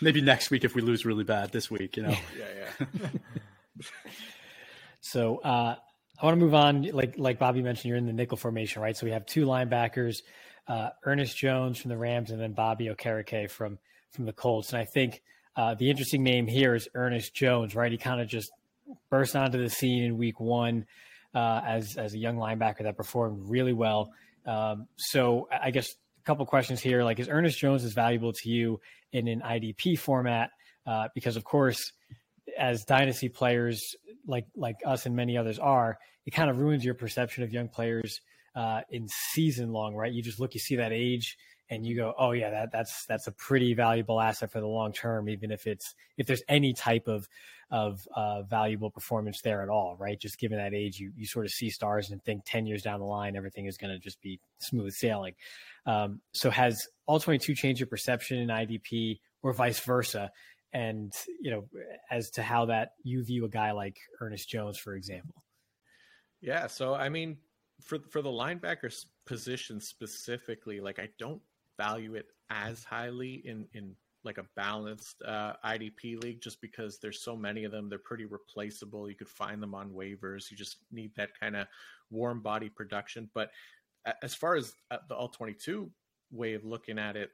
Maybe 0.00 0.20
next 0.20 0.50
week 0.50 0.64
if 0.64 0.74
we 0.74 0.82
lose 0.82 1.04
really 1.04 1.24
bad 1.24 1.50
this 1.50 1.70
week, 1.70 1.96
you 1.96 2.04
know. 2.04 2.16
yeah, 2.38 2.68
yeah. 2.80 3.08
So 5.04 5.36
uh, 5.40 5.76
I 6.18 6.24
want 6.24 6.38
to 6.38 6.44
move 6.44 6.54
on. 6.54 6.84
Like 6.84 7.16
like 7.18 7.38
Bobby 7.38 7.60
mentioned, 7.60 7.90
you're 7.90 7.98
in 7.98 8.06
the 8.06 8.12
nickel 8.12 8.38
formation, 8.38 8.80
right? 8.80 8.96
So 8.96 9.04
we 9.04 9.12
have 9.12 9.26
two 9.26 9.44
linebackers, 9.44 10.22
uh, 10.66 10.90
Ernest 11.04 11.36
Jones 11.36 11.78
from 11.78 11.90
the 11.90 11.98
Rams, 11.98 12.30
and 12.30 12.40
then 12.40 12.52
Bobby 12.52 12.86
Okereke 12.86 13.50
from 13.50 13.78
from 14.12 14.24
the 14.24 14.32
Colts. 14.32 14.72
And 14.72 14.80
I 14.80 14.86
think 14.86 15.22
uh, 15.56 15.74
the 15.74 15.90
interesting 15.90 16.22
name 16.22 16.46
here 16.46 16.74
is 16.74 16.88
Ernest 16.94 17.34
Jones, 17.34 17.74
right? 17.74 17.92
He 17.92 17.98
kind 17.98 18.22
of 18.22 18.28
just 18.28 18.50
burst 19.10 19.36
onto 19.36 19.58
the 19.58 19.70
scene 19.70 20.04
in 20.04 20.16
Week 20.16 20.40
One 20.40 20.86
uh, 21.34 21.60
as 21.66 21.96
as 21.96 22.14
a 22.14 22.18
young 22.18 22.36
linebacker 22.36 22.82
that 22.82 22.96
performed 22.96 23.48
really 23.48 23.72
well. 23.72 24.12
Um, 24.46 24.88
so 24.96 25.48
I 25.50 25.70
guess 25.70 25.90
a 25.90 26.24
couple 26.24 26.44
questions 26.46 26.80
here: 26.80 27.02
like, 27.04 27.18
is 27.18 27.28
Ernest 27.28 27.58
Jones 27.58 27.84
as 27.84 27.92
valuable 27.92 28.32
to 28.32 28.48
you 28.48 28.80
in 29.12 29.28
an 29.28 29.40
IDP 29.40 29.98
format? 29.98 30.50
Uh, 30.86 31.08
because 31.14 31.36
of 31.36 31.44
course 31.44 31.92
as 32.58 32.84
dynasty 32.84 33.28
players 33.28 33.96
like 34.26 34.46
like 34.56 34.76
us 34.84 35.06
and 35.06 35.16
many 35.16 35.36
others 35.36 35.58
are, 35.58 35.98
it 36.26 36.32
kind 36.32 36.50
of 36.50 36.58
ruins 36.58 36.84
your 36.84 36.94
perception 36.94 37.42
of 37.42 37.52
young 37.52 37.68
players 37.68 38.20
uh, 38.54 38.82
in 38.90 39.08
season 39.32 39.72
long, 39.72 39.94
right? 39.94 40.12
You 40.12 40.22
just 40.22 40.40
look, 40.40 40.54
you 40.54 40.60
see 40.60 40.76
that 40.76 40.92
age, 40.92 41.36
and 41.74 41.86
you 41.86 41.96
go, 41.96 42.14
oh 42.18 42.32
yeah, 42.32 42.50
that 42.50 42.72
that's 42.72 43.04
that's 43.06 43.26
a 43.26 43.32
pretty 43.32 43.74
valuable 43.74 44.20
asset 44.20 44.50
for 44.50 44.60
the 44.60 44.66
long 44.66 44.92
term, 44.92 45.28
even 45.28 45.50
if 45.50 45.66
it's 45.66 45.94
if 46.16 46.26
there's 46.26 46.42
any 46.48 46.72
type 46.72 47.08
of 47.08 47.28
of 47.70 48.06
uh, 48.14 48.42
valuable 48.42 48.90
performance 48.90 49.40
there 49.42 49.62
at 49.62 49.68
all, 49.68 49.96
right? 49.98 50.20
Just 50.20 50.38
given 50.38 50.58
that 50.58 50.74
age, 50.74 50.98
you 50.98 51.12
you 51.16 51.26
sort 51.26 51.46
of 51.46 51.52
see 51.52 51.70
stars 51.70 52.10
and 52.10 52.22
think 52.24 52.42
ten 52.44 52.66
years 52.66 52.82
down 52.82 53.00
the 53.00 53.06
line, 53.06 53.36
everything 53.36 53.66
is 53.66 53.76
going 53.76 53.92
to 53.92 53.98
just 53.98 54.20
be 54.20 54.40
smooth 54.58 54.92
sailing. 54.92 55.34
Um, 55.86 56.20
so 56.32 56.50
has 56.50 56.86
all 57.06 57.20
22 57.20 57.54
changed 57.54 57.80
your 57.80 57.86
perception 57.86 58.38
in 58.38 58.48
IDP 58.48 59.20
or 59.42 59.52
vice 59.52 59.80
versa? 59.80 60.30
and 60.74 61.14
you 61.40 61.52
know 61.52 61.64
as 62.10 62.30
to 62.30 62.42
how 62.42 62.66
that 62.66 62.90
you 63.04 63.24
view 63.24 63.44
a 63.44 63.48
guy 63.48 63.70
like 63.70 63.96
Ernest 64.20 64.48
Jones, 64.48 64.76
for 64.76 64.94
example. 64.94 65.42
Yeah, 66.40 66.66
so 66.66 66.94
I 66.94 67.08
mean, 67.08 67.38
for 67.80 67.98
for 68.10 68.20
the 68.20 68.28
linebacker 68.28 68.92
position 69.24 69.80
specifically, 69.80 70.80
like 70.80 70.98
I 70.98 71.08
don't 71.18 71.40
value 71.76 72.14
it 72.14 72.26
as 72.50 72.84
highly 72.84 73.42
in 73.44 73.66
in 73.74 73.94
like 74.24 74.38
a 74.38 74.46
balanced 74.56 75.22
uh, 75.26 75.52
IDP 75.64 76.22
league, 76.22 76.40
just 76.40 76.60
because 76.60 76.98
there's 76.98 77.22
so 77.22 77.36
many 77.36 77.64
of 77.64 77.72
them. 77.72 77.88
They're 77.88 77.98
pretty 77.98 78.24
replaceable. 78.24 79.08
You 79.08 79.16
could 79.16 79.28
find 79.28 79.62
them 79.62 79.74
on 79.74 79.90
waivers. 79.90 80.50
You 80.50 80.56
just 80.56 80.78
need 80.90 81.12
that 81.16 81.38
kind 81.38 81.54
of 81.54 81.66
warm 82.10 82.40
body 82.40 82.70
production. 82.70 83.28
But 83.34 83.50
as 84.22 84.34
far 84.34 84.56
as 84.56 84.74
uh, 84.90 84.98
the 85.08 85.14
all 85.14 85.28
22 85.28 85.90
way 86.30 86.54
of 86.54 86.64
looking 86.64 86.98
at 86.98 87.16
it, 87.16 87.30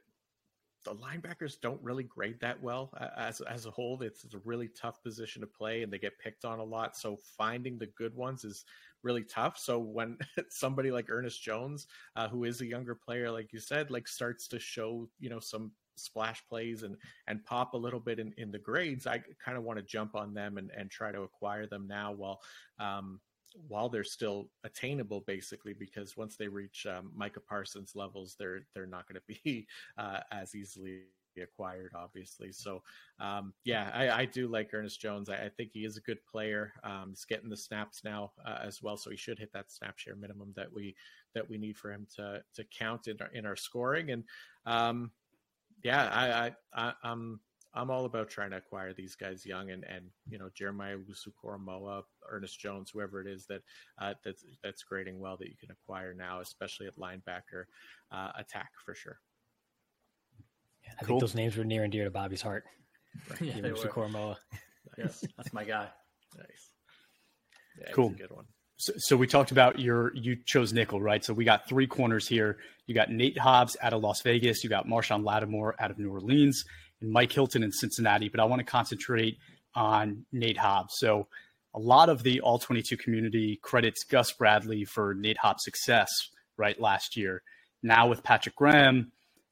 the 0.83 0.95
linebackers 0.95 1.59
don't 1.61 1.81
really 1.81 2.03
grade 2.03 2.39
that 2.41 2.61
well 2.61 2.91
as 3.15 3.39
as 3.41 3.65
a 3.65 3.71
whole. 3.71 4.01
It's, 4.01 4.23
it's, 4.23 4.33
a 4.33 4.41
really 4.43 4.67
tough 4.69 5.01
position 5.03 5.41
to 5.41 5.47
play, 5.47 5.83
and 5.83 5.93
they 5.93 5.99
get 5.99 6.17
picked 6.19 6.43
on 6.43 6.59
a 6.59 6.63
lot. 6.63 6.97
So 6.97 7.17
finding 7.37 7.77
the 7.77 7.85
good 7.85 8.15
ones 8.15 8.43
is 8.43 8.65
really 9.03 9.23
tough. 9.23 9.57
So 9.57 9.79
when 9.79 10.17
somebody 10.49 10.91
like 10.91 11.09
Ernest 11.09 11.41
Jones, 11.41 11.87
uh, 12.15 12.27
who 12.27 12.43
is 12.43 12.61
a 12.61 12.65
younger 12.65 12.95
player, 12.95 13.31
like 13.31 13.53
you 13.53 13.59
said, 13.59 13.91
like 13.91 14.07
starts 14.07 14.47
to 14.49 14.59
show 14.59 15.09
you 15.19 15.29
know 15.29 15.39
some 15.39 15.71
splash 15.97 16.43
plays 16.47 16.83
and 16.83 16.97
and 17.27 17.45
pop 17.45 17.73
a 17.73 17.77
little 17.77 17.99
bit 17.99 18.19
in, 18.19 18.33
in 18.37 18.51
the 18.51 18.59
grades, 18.59 19.07
I 19.07 19.23
kind 19.43 19.57
of 19.57 19.63
want 19.63 19.79
to 19.79 19.83
jump 19.83 20.15
on 20.15 20.33
them 20.33 20.57
and 20.57 20.71
and 20.75 20.89
try 20.89 21.11
to 21.11 21.21
acquire 21.21 21.67
them 21.67 21.87
now 21.87 22.11
while 22.11 22.41
um, 22.79 23.19
while 23.67 23.89
they're 23.89 24.03
still 24.03 24.49
attainable, 24.63 25.21
basically, 25.21 25.73
because 25.73 26.15
once 26.15 26.37
they 26.37 26.47
reach 26.47 26.85
um, 26.85 27.11
Micah 27.13 27.41
Parsons 27.41 27.95
levels, 27.95 28.35
they're 28.37 28.65
they're 28.73 28.85
not 28.85 29.07
going 29.07 29.19
to 29.27 29.41
be 29.43 29.67
uh, 29.97 30.19
as 30.31 30.55
easily 30.55 31.01
acquired, 31.39 31.93
obviously. 31.95 32.51
So, 32.51 32.83
um, 33.21 33.53
yeah, 33.63 33.89
I, 33.93 34.09
I, 34.09 34.25
do 34.25 34.49
like 34.49 34.73
Ernest 34.73 34.99
Jones. 34.99 35.29
I, 35.29 35.35
I, 35.35 35.49
think 35.49 35.71
he 35.71 35.85
is 35.85 35.95
a 35.95 36.01
good 36.01 36.19
player. 36.29 36.73
Um, 36.83 37.11
he's 37.11 37.23
getting 37.23 37.49
the 37.49 37.55
snaps 37.55 38.01
now 38.03 38.33
uh, 38.45 38.59
as 38.61 38.83
well, 38.83 38.97
so 38.97 39.09
he 39.09 39.15
should 39.15 39.39
hit 39.39 39.53
that 39.53 39.71
snap 39.71 39.97
share 39.97 40.15
minimum 40.15 40.51
that 40.57 40.67
we 40.73 40.95
that 41.33 41.49
we 41.49 41.57
need 41.57 41.77
for 41.77 41.91
him 41.91 42.05
to 42.17 42.43
to 42.55 42.65
count 42.77 43.07
in 43.07 43.17
our, 43.21 43.29
in 43.33 43.45
our 43.45 43.55
scoring. 43.55 44.11
And 44.11 44.25
um, 44.65 45.11
yeah, 45.83 46.09
I, 46.13 46.47
I, 46.47 46.89
I 46.89 46.93
I'm 47.03 47.39
I'm 47.73 47.89
all 47.89 48.05
about 48.05 48.29
trying 48.29 48.51
to 48.51 48.57
acquire 48.57 48.93
these 48.93 49.15
guys 49.15 49.45
young 49.45 49.71
and 49.71 49.85
and 49.85 50.05
you 50.27 50.37
know 50.37 50.49
Jeremiah 50.53 50.97
Owusu-Koramoah, 50.97 52.03
Ernest 52.29 52.59
Jones, 52.59 52.89
whoever 52.91 53.21
it 53.21 53.27
is 53.27 53.45
that 53.47 53.61
uh, 53.99 54.13
that's 54.23 54.43
that's 54.63 54.83
grading 54.83 55.19
well 55.19 55.37
that 55.37 55.47
you 55.47 55.55
can 55.59 55.71
acquire 55.71 56.13
now, 56.13 56.41
especially 56.41 56.87
at 56.87 56.97
linebacker 56.97 57.65
uh, 58.11 58.31
attack 58.37 58.71
for 58.83 58.93
sure. 58.93 59.19
Yeah, 60.91 60.97
I 60.99 61.05
cool. 61.05 61.19
think 61.19 61.21
those 61.21 61.35
names 61.35 61.57
were 61.57 61.63
near 61.63 61.83
and 61.83 61.91
dear 61.91 62.03
to 62.05 62.11
Bobby's 62.11 62.41
heart. 62.41 62.63
Right. 63.29 63.41
yeah, 63.41 63.53
Owusu-Koramoah. 63.55 64.37
Yes, 64.97 65.23
that's 65.37 65.53
my 65.53 65.63
guy. 65.63 65.87
Nice. 66.37 66.71
Yeah, 67.79 67.91
cool. 67.93 68.09
good 68.09 68.29
one. 68.29 68.43
So, 68.75 68.91
so, 68.97 69.15
we 69.15 69.25
talked 69.25 69.51
about 69.51 69.79
your 69.79 70.13
you 70.15 70.35
chose 70.45 70.73
nickel, 70.73 71.01
right? 71.01 71.23
So 71.23 71.33
we 71.33 71.45
got 71.45 71.69
three 71.69 71.87
corners 71.87 72.27
here. 72.27 72.57
You 72.87 72.93
got 72.93 73.09
Nate 73.09 73.37
Hobbs 73.37 73.77
out 73.81 73.93
of 73.93 74.01
Las 74.01 74.21
Vegas. 74.21 74.65
You 74.65 74.69
got 74.69 74.87
Marshon 74.87 75.23
Lattimore 75.23 75.75
out 75.79 75.91
of 75.91 75.97
New 75.97 76.11
Orleans, 76.11 76.65
and 76.99 77.09
Mike 77.09 77.31
Hilton 77.31 77.63
in 77.63 77.71
Cincinnati. 77.71 78.27
But 78.27 78.41
I 78.41 78.45
want 78.45 78.59
to 78.59 78.65
concentrate 78.65 79.37
on 79.75 80.25
Nate 80.33 80.57
Hobbs. 80.57 80.95
So 80.97 81.27
a 81.73 81.79
lot 81.79 82.09
of 82.09 82.23
the 82.23 82.41
All 82.41 82.59
22 82.59 82.97
community 82.97 83.59
credits 83.61 84.03
Gus 84.03 84.31
Bradley 84.33 84.83
for 84.83 85.13
Nate 85.13 85.37
Hobbs' 85.37 85.63
success 85.63 86.09
right 86.57 86.79
last 86.79 87.15
year. 87.15 87.43
Now 87.81 88.07
with 88.07 88.23
Patrick 88.23 88.55
Graham, 88.55 89.11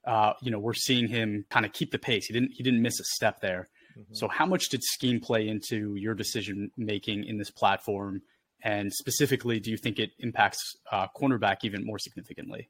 uh, 0.09 0.33
you 0.41 0.49
know 0.49 0.57
we're 0.57 0.73
seeing 0.73 1.07
him 1.07 1.45
kind 1.49 1.65
of 1.65 1.71
keep 1.71 1.91
the 1.91 1.99
pace. 1.99 2.25
He 2.25 2.33
didn't 2.33 2.51
he 2.53 2.63
didn't 2.63 2.81
miss 2.81 2.99
a 2.99 3.03
step 3.03 3.41
there. 3.41 3.69
Mm-hmm. 3.97 4.15
So 4.15 4.27
how 4.27 4.45
much 4.45 4.69
did 4.69 4.83
scheme 4.83 5.19
play 5.19 5.47
into 5.47 5.95
your 5.95 6.15
decision 6.15 6.71
making 6.75 7.25
in 7.25 7.37
this 7.37 7.51
platform? 7.51 8.23
And 8.61 8.91
specifically, 8.91 9.59
do 9.59 9.71
you 9.71 9.77
think 9.77 9.99
it 9.99 10.11
impacts 10.19 10.75
uh, 10.91 11.07
cornerback 11.15 11.57
even 11.63 11.85
more 11.85 11.99
significantly? 11.99 12.69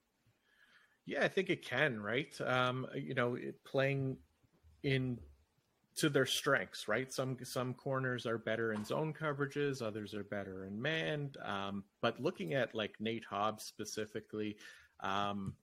Yeah, 1.06 1.24
I 1.24 1.30
think 1.30 1.50
it 1.50 1.66
can. 1.66 2.02
Right, 2.02 2.40
um, 2.42 2.86
you 2.94 3.16
know, 3.16 3.38
playing 3.64 4.18
in 4.84 5.20
to 5.96 6.10
their 6.10 6.26
strengths, 6.26 6.90
right? 6.90 7.12
Some 7.12 7.38
some 7.44 7.74
corners 7.74 8.26
are 8.26 8.38
better 8.38 8.74
in 8.74 8.84
zone 8.84 9.14
coverages, 9.14 9.82
others 9.82 10.14
are 10.14 10.26
better 10.26 10.66
in 10.66 10.82
man. 10.82 11.32
Um, 11.44 11.86
but 12.02 12.20
looking 12.20 12.54
at 12.54 12.76
like 12.76 12.96
Nate 13.00 13.26
Hobbs 13.30 13.64
specifically, 13.64 14.58
um, 15.00 15.54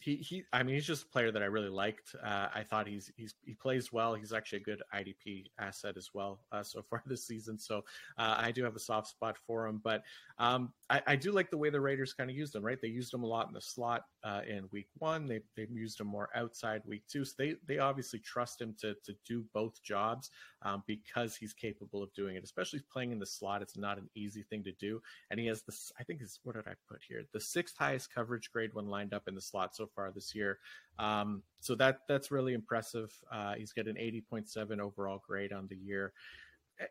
he 0.00 0.16
he 0.16 0.44
I 0.52 0.62
mean 0.62 0.76
he's 0.76 0.86
just 0.86 1.04
a 1.04 1.08
player 1.08 1.32
that 1.32 1.42
I 1.42 1.46
really 1.46 1.68
liked. 1.68 2.14
Uh, 2.22 2.48
I 2.54 2.62
thought 2.62 2.86
he's 2.86 3.10
he's 3.16 3.34
he 3.44 3.54
plays 3.54 3.92
well. 3.92 4.14
He's 4.14 4.32
actually 4.32 4.58
a 4.58 4.62
good 4.62 4.82
IDP 4.94 5.46
asset 5.58 5.96
as 5.96 6.10
well 6.14 6.40
uh, 6.52 6.62
so 6.62 6.82
far 6.90 7.02
this 7.06 7.26
season. 7.26 7.58
So 7.58 7.78
uh, 8.16 8.36
I 8.38 8.52
do 8.52 8.62
have 8.64 8.76
a 8.76 8.80
soft 8.80 9.08
spot 9.08 9.36
for 9.46 9.66
him. 9.66 9.80
But 9.82 10.02
um, 10.38 10.72
I, 10.88 11.02
I, 11.08 11.16
do 11.16 11.32
like 11.32 11.50
the 11.50 11.58
way 11.58 11.68
the 11.68 11.80
Raiders 11.80 12.12
kind 12.12 12.30
of 12.30 12.36
used 12.36 12.54
him. 12.54 12.64
Right, 12.64 12.78
they 12.80 12.88
used 12.88 13.12
him 13.12 13.24
a 13.24 13.26
lot 13.26 13.48
in 13.48 13.54
the 13.54 13.60
slot 13.60 14.04
uh, 14.22 14.42
in 14.48 14.68
Week 14.70 14.86
One. 14.98 15.26
They 15.26 15.40
they 15.56 15.66
used 15.70 16.00
him 16.00 16.06
more 16.06 16.28
outside 16.34 16.82
Week 16.84 17.02
Two. 17.08 17.24
So 17.24 17.34
they 17.36 17.56
they 17.66 17.78
obviously 17.78 18.20
trust 18.20 18.60
him 18.60 18.76
to 18.80 18.94
to 19.04 19.14
do 19.26 19.44
both 19.52 19.82
jobs 19.82 20.30
um, 20.62 20.84
because 20.86 21.34
he's 21.34 21.52
capable 21.52 22.04
of 22.04 22.14
doing 22.14 22.36
it. 22.36 22.44
Especially 22.44 22.80
playing 22.92 23.10
in 23.10 23.18
the 23.18 23.26
slot, 23.26 23.62
it's 23.62 23.76
not 23.76 23.98
an 23.98 24.08
easy 24.14 24.44
thing 24.44 24.62
to 24.62 24.72
do. 24.72 25.00
And 25.30 25.40
he 25.40 25.46
has 25.46 25.62
this. 25.62 25.90
I 25.98 26.04
think 26.04 26.22
is 26.22 26.38
what 26.44 26.54
did 26.54 26.68
I 26.68 26.74
put 26.88 27.00
here? 27.08 27.24
The 27.32 27.40
sixth 27.40 27.76
highest 27.76 28.14
coverage 28.14 28.52
grade 28.52 28.70
when 28.74 28.86
lined 28.86 29.12
up 29.12 29.26
in 29.26 29.34
the 29.34 29.40
slot 29.40 29.74
so 29.74 29.87
far 29.94 30.10
this 30.10 30.34
year. 30.34 30.58
Um, 30.98 31.42
so 31.60 31.74
that 31.76 32.00
that's 32.08 32.30
really 32.30 32.54
impressive. 32.54 33.12
Uh, 33.30 33.54
he's 33.54 33.72
got 33.72 33.86
an 33.86 33.96
80.7 33.96 34.78
overall 34.80 35.22
grade 35.26 35.52
on 35.52 35.66
the 35.68 35.76
year. 35.76 36.12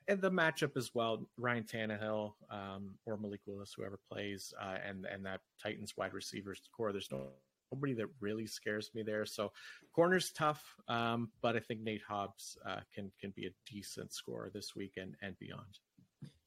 And 0.10 0.22
the 0.22 0.32
matchup 0.32 0.76
as 0.76 0.94
well, 0.94 1.26
Ryan 1.38 1.64
Tannehill 1.64 2.34
um, 2.52 2.96
or 3.06 3.16
Malik 3.18 3.40
Willis, 3.46 3.74
whoever 3.74 3.98
plays, 4.12 4.54
uh, 4.62 4.78
and 4.86 5.06
and 5.06 5.26
that 5.26 5.40
Titans 5.62 5.96
wide 5.96 6.14
receivers 6.14 6.62
corps. 6.76 6.92
There's 6.92 7.12
no 7.12 7.28
nobody 7.72 7.94
that 7.94 8.08
really 8.20 8.48
scares 8.48 8.92
me 8.94 9.04
there. 9.04 9.26
So 9.26 9.52
corner's 9.94 10.32
tough, 10.32 10.64
um, 10.88 11.30
but 11.42 11.56
I 11.56 11.60
think 11.60 11.82
Nate 11.82 12.02
Hobbs 12.08 12.58
uh, 12.66 12.82
can 12.94 13.12
can 13.20 13.32
be 13.32 13.48
a 13.48 13.52
decent 13.66 14.14
scorer 14.14 14.50
this 14.54 14.76
week 14.76 14.94
and, 14.98 15.16
and 15.22 15.38
beyond. 15.40 15.80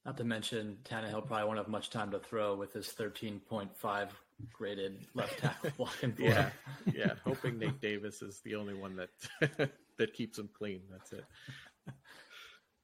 Not 0.05 0.17
to 0.17 0.23
mention 0.23 0.77
Tannehill 0.83 1.27
probably 1.27 1.45
won't 1.45 1.57
have 1.57 1.67
much 1.67 1.91
time 1.91 2.09
to 2.11 2.19
throw 2.19 2.55
with 2.55 2.73
his 2.73 2.87
13.5 2.87 4.09
graded 4.53 5.05
left 5.13 5.39
tackle 5.39 5.71
for 5.85 5.89
yeah, 6.17 6.49
yeah. 6.93 7.13
Hoping 7.23 7.59
Nate 7.59 7.79
Davis 7.81 8.21
is 8.21 8.41
the 8.43 8.55
only 8.55 8.73
one 8.73 8.95
that 8.95 9.71
that 9.97 10.13
keeps 10.13 10.37
him 10.37 10.49
clean. 10.53 10.81
That's 10.91 11.13
it. 11.13 11.25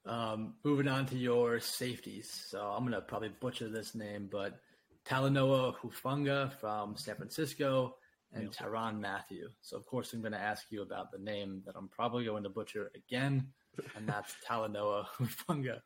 Um, 0.06 0.54
moving 0.64 0.88
on 0.88 1.06
to 1.08 1.18
your 1.18 1.60
safeties. 1.60 2.46
So 2.50 2.62
I'm 2.62 2.84
gonna 2.84 3.02
probably 3.02 3.30
butcher 3.30 3.70
this 3.70 3.94
name, 3.94 4.30
but 4.32 4.60
Talanoa 5.06 5.76
Hufanga 5.76 6.52
from 6.54 6.96
San 6.96 7.16
Francisco 7.16 7.96
and 8.34 8.52
Tyrann 8.52 9.00
Mathieu. 9.00 9.50
So 9.62 9.78
of 9.78 9.86
course 9.86 10.14
I'm 10.14 10.22
gonna 10.22 10.38
ask 10.38 10.66
you 10.70 10.82
about 10.82 11.12
the 11.12 11.20
name 11.20 11.62
that 11.66 11.76
I'm 11.76 11.90
probably 11.90 12.26
going 12.26 12.44
to 12.44 12.50
butcher 12.50 12.92
again, 12.96 13.48
and 13.96 14.08
that's 14.08 14.34
Talanoa 14.48 15.06
Hufanga. 15.20 15.82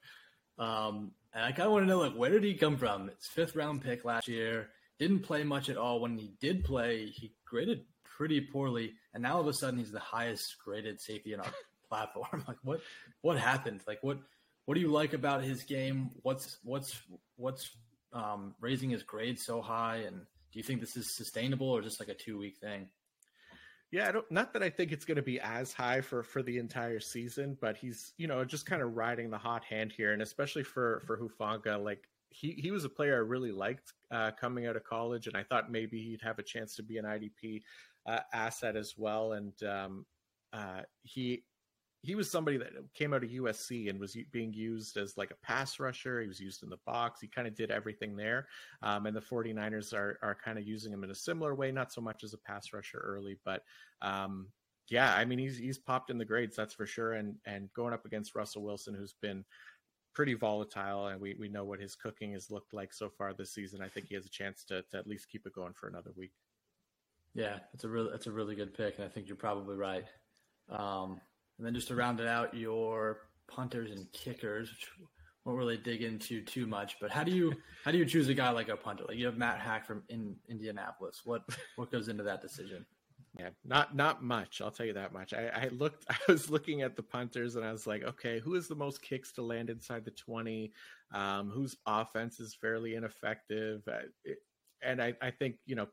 Um, 0.58 1.14
and 1.34 1.46
I 1.46 1.52
kind 1.52 1.68
of 1.68 1.72
want 1.72 1.84
to 1.84 1.88
know, 1.88 2.00
like, 2.00 2.14
where 2.14 2.30
did 2.30 2.44
he 2.44 2.54
come 2.54 2.78
from? 2.78 3.10
It's 3.10 3.26
fifth 3.26 3.56
round 3.56 3.82
pick 3.82 4.06
last 4.06 4.28
year 4.28 4.70
didn't 5.02 5.22
play 5.22 5.44
much 5.44 5.68
at 5.68 5.78
all. 5.78 6.00
When 6.00 6.16
he 6.16 6.32
did 6.40 6.64
play, 6.64 7.08
he 7.08 7.34
graded 7.44 7.86
pretty 8.04 8.40
poorly, 8.40 8.94
and 9.16 9.24
now 9.24 9.34
all 9.34 9.42
of 9.42 9.48
a 9.48 9.54
sudden 9.54 9.80
he's 9.80 9.92
the 9.92 10.00
highest 10.00 10.58
graded 10.64 11.02
safety 11.02 11.34
in 11.34 11.40
our 11.40 11.54
platform. 11.90 12.44
Like 12.48 12.60
what 12.64 12.82
what 13.22 13.40
happened? 13.40 13.82
Like 13.88 13.98
what 14.04 14.20
what 14.66 14.76
do 14.76 14.80
you 14.80 14.90
like 14.90 15.14
about 15.14 15.44
his 15.44 15.64
game? 15.64 16.12
What's 16.22 16.60
what's 16.64 17.02
what's 17.36 17.72
um, 18.14 18.54
raising 18.62 18.92
his 18.92 19.02
grade 19.02 19.40
so 19.40 19.60
high? 19.60 20.04
And 20.06 20.18
do 20.18 20.60
you 20.60 20.64
think 20.64 20.82
this 20.82 20.96
is 20.96 21.16
sustainable 21.16 21.68
or 21.68 21.82
just 21.82 22.00
like 22.00 22.10
a 22.10 22.14
two 22.14 22.38
week 22.38 22.58
thing? 22.58 22.88
Yeah, 23.90 24.08
I 24.08 24.12
don't, 24.12 24.32
not 24.32 24.54
that 24.54 24.62
I 24.62 24.70
think 24.70 24.92
it's 24.92 25.04
going 25.04 25.18
to 25.18 25.24
be 25.24 25.40
as 25.40 25.74
high 25.74 26.02
for 26.02 26.22
for 26.22 26.44
the 26.44 26.60
entire 26.60 27.00
season, 27.00 27.58
but 27.60 27.76
he's 27.76 28.14
you 28.18 28.28
know 28.28 28.46
just 28.46 28.68
kind 28.68 28.84
of 28.84 28.96
riding 28.96 29.32
the 29.32 29.40
hot 29.40 29.64
hand 29.64 29.92
here, 29.92 30.14
and 30.14 30.22
especially 30.22 30.64
for 30.64 31.02
for 31.08 31.18
Hufanga, 31.18 31.84
like 31.84 32.08
he 32.32 32.54
he 32.54 32.72
was 32.72 32.86
a 32.86 32.90
player 32.90 33.16
I 33.16 33.20
really 33.20 33.52
liked 33.52 33.94
uh, 34.10 34.32
coming 34.32 34.66
out 34.66 34.76
of 34.76 34.84
college, 34.84 35.28
and 35.28 35.38
I 35.38 35.44
thought 35.44 35.72
maybe 35.72 36.02
he'd 36.02 36.22
have 36.22 36.40
a 36.40 36.44
chance 36.44 36.76
to 36.76 36.84
be 36.84 36.98
an 36.98 37.06
IDP 37.06 37.62
uh, 38.06 38.20
asset 38.34 38.76
as 38.76 38.96
well. 38.98 39.34
And 39.34 39.54
um, 39.64 40.06
uh, 40.54 40.82
he 41.04 41.44
he 42.04 42.16
was 42.16 42.32
somebody 42.32 42.58
that 42.58 42.72
came 42.96 43.14
out 43.14 43.24
of 43.24 43.30
USC 43.30 43.90
and 43.90 44.00
was 44.00 44.18
being 44.32 44.54
used 44.54 44.98
as 44.98 45.18
like 45.18 45.30
a 45.30 45.46
pass 45.46 45.80
rusher. 45.80 46.20
He 46.20 46.28
was 46.28 46.40
used 46.40 46.64
in 46.64 46.70
the 46.70 46.80
box. 46.86 47.22
He 47.22 47.28
kind 47.28 47.48
of 47.48 47.56
did 47.56 47.70
everything 47.70 48.16
there. 48.16 48.48
Um, 48.82 49.06
and 49.06 49.16
the 49.16 49.22
49ers 49.22 49.94
are, 49.94 50.18
are 50.24 50.38
kind 50.44 50.58
of 50.58 50.66
using 50.66 50.92
him 50.92 51.04
in 51.04 51.12
a 51.12 51.16
similar 51.16 51.54
way, 51.54 51.72
not 51.72 51.94
so 51.94 52.02
much 52.02 52.24
as 52.24 52.34
a 52.34 52.40
pass 52.40 52.74
rusher 52.74 52.98
early, 52.98 53.38
but 53.46 53.62
um, 54.02 54.48
yeah, 54.90 55.14
I 55.14 55.26
mean, 55.26 55.38
he's, 55.38 55.58
he's 55.58 55.78
popped 55.78 56.10
in 56.10 56.18
the 56.18 56.26
grades, 56.26 56.56
that's 56.56 56.74
for 56.74 56.88
sure. 56.88 57.14
And, 57.14 57.36
and 57.46 57.72
going 57.74 57.94
up 57.94 58.06
against 58.06 58.34
Russell 58.34 58.64
Wilson, 58.64 58.96
who's 58.96 59.16
been 59.22 59.46
pretty 60.14 60.34
volatile, 60.34 61.08
and 61.08 61.22
we, 61.22 61.36
we 61.40 61.48
know 61.48 61.64
what 61.64 61.80
his 61.80 61.96
cooking 61.96 62.34
has 62.34 62.52
looked 62.52 62.74
like 62.74 62.94
so 62.94 63.10
far 63.10 63.34
this 63.34 63.54
season. 63.54 63.82
I 63.82 63.88
think 63.88 64.08
he 64.08 64.16
has 64.16 64.26
a 64.26 64.30
chance 64.30 64.64
to, 64.66 64.84
to 64.92 64.98
at 64.98 65.08
least 65.08 65.30
keep 65.30 65.46
it 65.46 65.54
going 65.54 65.74
for 65.74 65.88
another 65.88 66.12
week. 66.16 66.32
Yeah, 67.34 67.60
it's 67.74 67.86
a 67.86 67.90
really 67.90 68.14
it's 68.14 68.28
a 68.28 68.32
really 68.32 68.56
good 68.56 68.74
pick, 68.74 68.98
and 68.98 69.06
I 69.06 69.10
think 69.10 69.28
you're 69.28 69.38
probably 69.38 69.78
right. 69.78 70.06
Um, 70.70 71.22
and 71.58 71.66
then 71.66 71.74
just 71.74 71.88
to 71.90 71.96
round 71.96 72.20
it 72.20 72.28
out, 72.28 72.54
your 72.54 73.20
punters 73.48 73.92
and 73.92 74.12
kickers, 74.12 74.70
which 74.70 74.88
won't 75.46 75.58
really 75.58 75.78
dig 75.78 76.02
into 76.02 76.44
too 76.44 76.68
much, 76.68 76.98
but 77.00 77.10
how 77.10 77.24
do 77.24 77.32
you 77.32 77.54
how 77.86 77.92
do 77.92 77.98
you 77.98 78.06
choose 78.06 78.28
a 78.28 78.34
guy 78.34 78.50
like 78.50 78.68
a 78.70 78.76
punter? 78.76 79.06
Like 79.08 79.18
you 79.18 79.26
have 79.26 79.38
Matt 79.38 79.60
Haack 79.60 79.86
from 79.86 80.04
in 80.10 80.36
Indianapolis. 80.50 81.22
What 81.24 81.44
what 81.78 81.92
goes 81.92 82.10
into 82.10 82.24
that 82.24 82.42
decision? 82.42 82.86
Yeah, 83.40 83.50
not 83.64 83.96
not 83.96 84.22
much. 84.24 84.62
I'll 84.62 84.72
tell 84.72 84.86
you 84.86 84.94
that 84.94 85.14
much. 85.14 85.34
I, 85.34 85.48
I 85.48 85.68
looked. 85.70 86.06
I 86.10 86.18
was 86.28 86.50
looking 86.50 86.82
at 86.82 86.96
the 86.96 87.04
punters, 87.04 87.56
and 87.56 87.66
I 87.66 87.72
was 87.72 87.88
like, 87.88 88.04
okay, 88.04 88.40
who 88.40 88.56
has 88.56 88.68
the 88.68 88.76
most 88.76 89.02
kicks 89.02 89.32
to 89.34 89.42
land 89.42 89.70
inside 89.70 90.04
the 90.04 90.12
twenty? 90.12 90.74
Um, 91.14 91.50
whose 91.50 91.78
offense 91.86 92.40
is 92.40 92.56
fairly 92.56 92.96
ineffective? 92.96 93.84
Uh, 93.88 94.08
it, 94.26 94.40
and 94.84 95.02
I, 95.02 95.14
I 95.22 95.32
think 95.32 95.58
you 95.66 95.76
know, 95.76 95.88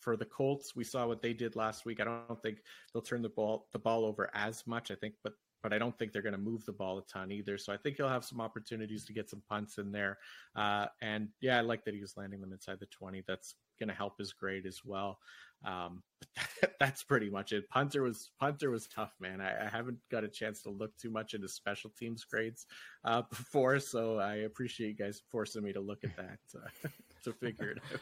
for 0.00 0.16
the 0.16 0.24
Colts, 0.24 0.74
we 0.74 0.84
saw 0.84 1.06
what 1.06 1.20
they 1.20 1.34
did 1.34 1.56
last 1.56 1.84
week. 1.84 2.00
I 2.00 2.04
don't 2.04 2.42
think 2.42 2.58
they'll 2.92 3.02
turn 3.02 3.22
the 3.22 3.28
ball 3.28 3.68
the 3.72 3.78
ball 3.78 4.06
over 4.06 4.30
as 4.34 4.66
much. 4.66 4.90
I 4.90 4.94
think, 4.94 5.14
but 5.22 5.34
but 5.62 5.72
I 5.72 5.78
don't 5.78 5.98
think 5.98 6.12
they're 6.12 6.22
going 6.22 6.32
to 6.32 6.38
move 6.38 6.64
the 6.64 6.72
ball 6.72 6.98
a 6.98 7.02
ton 7.02 7.32
either. 7.32 7.58
So 7.58 7.72
I 7.72 7.76
think 7.76 7.96
he'll 7.96 8.08
have 8.08 8.24
some 8.24 8.40
opportunities 8.40 9.04
to 9.06 9.12
get 9.12 9.28
some 9.28 9.42
punts 9.48 9.78
in 9.78 9.92
there. 9.92 10.18
Uh, 10.54 10.86
and 11.02 11.28
yeah, 11.40 11.58
I 11.58 11.62
like 11.62 11.84
that 11.84 11.94
he 11.94 12.00
was 12.00 12.16
landing 12.16 12.40
them 12.40 12.52
inside 12.52 12.78
the 12.80 12.86
20. 12.86 13.24
That's 13.26 13.56
going 13.78 13.88
to 13.88 13.94
help 13.94 14.18
his 14.18 14.32
grade 14.32 14.66
as 14.66 14.80
well. 14.84 15.18
Um, 15.64 16.02
that's 16.80 17.02
pretty 17.02 17.30
much 17.30 17.52
it. 17.52 17.68
Punter 17.68 18.02
was 18.02 18.30
punter 18.38 18.70
was 18.70 18.86
tough, 18.86 19.12
man. 19.20 19.40
I, 19.40 19.66
I, 19.66 19.68
haven't 19.68 19.98
got 20.10 20.24
a 20.24 20.28
chance 20.28 20.62
to 20.62 20.70
look 20.70 20.96
too 20.96 21.10
much 21.10 21.34
into 21.34 21.48
special 21.48 21.90
teams 21.98 22.24
grades 22.24 22.66
uh, 23.04 23.22
before, 23.30 23.80
so 23.80 24.18
I 24.18 24.36
appreciate 24.36 24.88
you 24.88 24.94
guys 24.94 25.22
forcing 25.30 25.62
me 25.62 25.72
to 25.72 25.80
look 25.80 26.04
at 26.04 26.16
that 26.16 26.38
uh, 26.54 26.88
to 27.24 27.32
figure 27.32 27.70
it 27.70 27.78
out. 27.92 28.00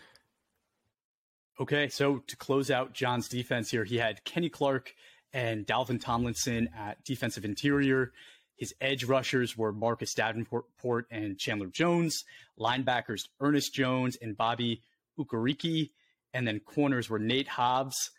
Okay, 1.58 1.88
so 1.88 2.18
to 2.26 2.36
close 2.36 2.70
out 2.70 2.92
Jon's 2.92 3.28
defense 3.28 3.70
here, 3.70 3.84
he 3.84 3.96
had 3.96 4.22
Kenny 4.24 4.50
Clark 4.50 4.94
and 5.32 5.66
Dalvin 5.66 6.00
Tomlinson 6.00 6.68
at 6.76 7.02
defensive 7.04 7.46
interior. 7.46 8.12
His 8.56 8.74
edge 8.80 9.04
rushers 9.04 9.56
were 9.56 9.72
Marcus 9.72 10.14
Davenport 10.14 11.06
and 11.10 11.38
Chandler 11.38 11.68
Jones, 11.68 12.24
linebackers 12.58 13.28
Ernest 13.40 13.72
Jones 13.72 14.16
and 14.20 14.36
Bobby 14.36 14.82
Okereke, 15.18 15.90
and 16.34 16.46
then 16.46 16.60
corners 16.60 17.08
were 17.08 17.18
Nate 17.18 17.48
Hobbs, 17.48 18.10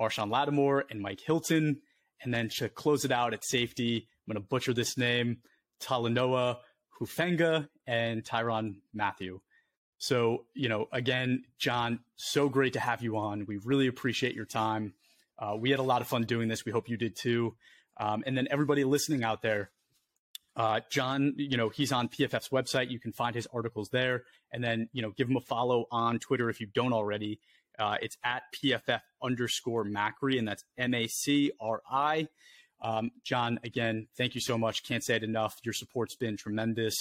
Marshon 0.00 0.30
Lattimore, 0.30 0.84
and 0.90 1.00
Mike 1.00 1.20
Hilton. 1.20 1.80
And 2.22 2.32
then 2.32 2.48
to 2.56 2.68
close 2.68 3.04
it 3.04 3.12
out 3.12 3.34
at 3.34 3.44
safety, 3.44 4.08
I'm 4.26 4.32
going 4.32 4.42
to 4.42 4.48
butcher 4.48 4.74
this 4.74 4.96
name, 4.96 5.38
Talanoa 5.82 6.58
Hufanga 7.00 7.68
and 7.86 8.24
Tyrann 8.24 8.76
Mathieu. 8.94 9.40
So, 9.98 10.44
you 10.54 10.68
know, 10.68 10.88
again, 10.92 11.44
Jon, 11.58 12.00
so 12.16 12.48
great 12.48 12.74
to 12.74 12.80
have 12.80 13.02
you 13.02 13.16
on. 13.16 13.46
We 13.46 13.58
really 13.64 13.86
appreciate 13.86 14.34
your 14.34 14.44
time. 14.44 14.94
Uh, 15.38 15.56
we 15.58 15.70
had 15.70 15.80
a 15.80 15.84
lot 15.84 16.02
of 16.02 16.08
fun 16.08 16.24
doing 16.24 16.48
this. 16.48 16.64
We 16.64 16.72
hope 16.72 16.88
you 16.88 16.96
did 16.96 17.16
too. 17.16 17.54
Um, 17.98 18.22
and 18.26 18.36
then 18.36 18.48
everybody 18.50 18.84
listening 18.84 19.24
out 19.24 19.42
there, 19.42 19.70
uh, 20.56 20.80
Jon, 20.90 21.34
you 21.36 21.56
know, 21.56 21.68
he's 21.68 21.92
on 21.92 22.08
PFF's 22.08 22.48
website. 22.48 22.90
You 22.90 22.98
can 22.98 23.12
find 23.12 23.34
his 23.34 23.46
articles 23.52 23.90
there. 23.90 24.24
And 24.52 24.64
then, 24.64 24.88
you 24.92 25.02
know, 25.02 25.10
give 25.10 25.28
him 25.28 25.36
a 25.36 25.40
follow 25.40 25.86
on 25.90 26.18
Twitter 26.18 26.48
if 26.48 26.60
you 26.60 26.66
don't 26.66 26.94
already. 26.94 27.40
Uh, 27.78 27.96
it's 28.00 28.16
at 28.24 28.42
PFF 28.54 29.02
underscore 29.22 29.84
Macri, 29.84 30.38
and 30.38 30.48
that's 30.48 30.64
M 30.78 30.94
A 30.94 31.06
C 31.08 31.52
R 31.60 31.82
I. 31.90 32.28
Um, 32.80 33.10
Jon, 33.22 33.60
again, 33.64 34.08
thank 34.16 34.34
you 34.34 34.40
so 34.40 34.56
much. 34.56 34.82
Can't 34.82 35.04
say 35.04 35.16
it 35.16 35.22
enough. 35.22 35.56
Your 35.62 35.74
support's 35.74 36.16
been 36.16 36.38
tremendous, 36.38 36.94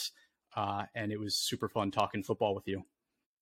uh, 0.56 0.84
and 0.94 1.13
it 1.13 1.20
was 1.20 1.38
super 1.38 1.70
fun 1.70 1.91
talking 1.91 2.24
football 2.24 2.56
with 2.56 2.68
you. 2.68 2.84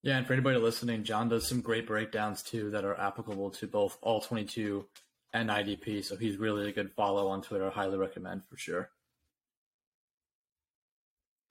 Yeah, 0.02 0.18
and 0.18 0.26
for 0.26 0.34
anybody 0.34 0.58
listening, 0.58 1.02
Jon 1.02 1.28
does 1.28 1.48
some 1.48 1.60
great 1.60 1.86
breakdowns 1.86 2.42
too 2.42 2.70
that 2.70 2.84
are 2.84 2.98
applicable 3.00 3.50
to 3.52 3.66
both 3.66 3.98
all 4.02 4.20
22 4.20 4.86
and 5.32 5.48
IDP. 5.48 6.04
So 6.04 6.16
he's 6.16 6.36
really 6.36 6.68
a 6.68 6.72
good 6.72 6.92
follow 6.92 7.26
on 7.28 7.42
Twitter. 7.42 7.70
Highly 7.70 7.96
recommend 7.96 8.44
for 8.44 8.56
sure. 8.56 8.90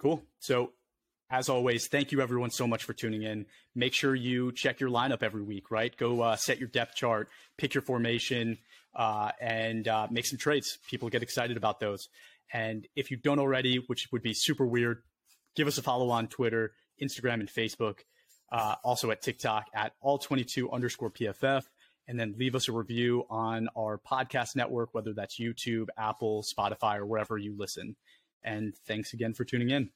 Cool. 0.04 0.22
So 0.40 0.74
as 1.30 1.48
always, 1.48 1.88
thank 1.88 2.12
you 2.12 2.20
everyone 2.20 2.52
so 2.52 2.68
much 2.68 2.84
for 2.84 2.92
tuning 2.92 3.24
in. 3.24 3.46
Make 3.74 3.94
sure 3.94 4.14
you 4.14 4.52
check 4.52 4.82
your 4.82 4.90
lineup 4.90 5.24
every 5.24 5.42
week, 5.42 5.72
right? 5.72 5.96
Go 5.96 6.20
uh, 6.20 6.36
set 6.36 6.60
your 6.60 6.68
depth 6.68 6.96
chart, 6.96 7.30
pick 7.58 7.74
your 7.74 7.84
formation, 7.84 8.58
uh, 8.94 9.32
and 9.40 9.88
uh, 9.88 10.08
make 10.12 10.26
some 10.26 10.38
trades. 10.38 10.78
People 10.90 11.08
get 11.08 11.24
excited 11.24 11.56
about 11.56 11.80
those. 11.80 12.10
And 12.52 12.86
if 12.98 13.12
you 13.12 13.18
don't 13.18 13.40
already, 13.40 13.78
which 13.88 14.10
would 14.12 14.22
be 14.22 14.34
super 14.34 14.68
weird, 14.68 15.04
give 15.56 15.70
us 15.70 15.78
a 15.78 15.82
follow 15.82 16.10
on 16.10 16.28
Twitter, 16.28 16.74
Instagram, 17.02 17.36
and 17.36 17.48
Facebook. 17.50 18.00
Uh, 18.52 18.76
also 18.84 19.10
at 19.10 19.22
TikTok 19.22 19.68
at 19.74 19.94
all22 20.04 20.70
underscore 20.70 21.12
PFF. 21.12 21.64
And 22.10 22.20
then 22.20 22.36
leave 22.38 22.56
us 22.56 22.68
a 22.68 22.74
review 22.74 23.24
on 23.30 23.70
our 23.78 23.98
podcast 23.98 24.58
network, 24.58 24.94
whether 24.94 25.14
that's 25.14 25.40
YouTube, 25.40 25.88
Apple, 25.98 26.44
Spotify, 26.44 26.98
or 26.98 27.06
wherever 27.06 27.38
you 27.38 27.56
listen. 27.58 27.96
And 28.44 28.76
thanks 28.86 29.14
again 29.14 29.34
for 29.34 29.46
tuning 29.46 29.70
in. 29.70 29.90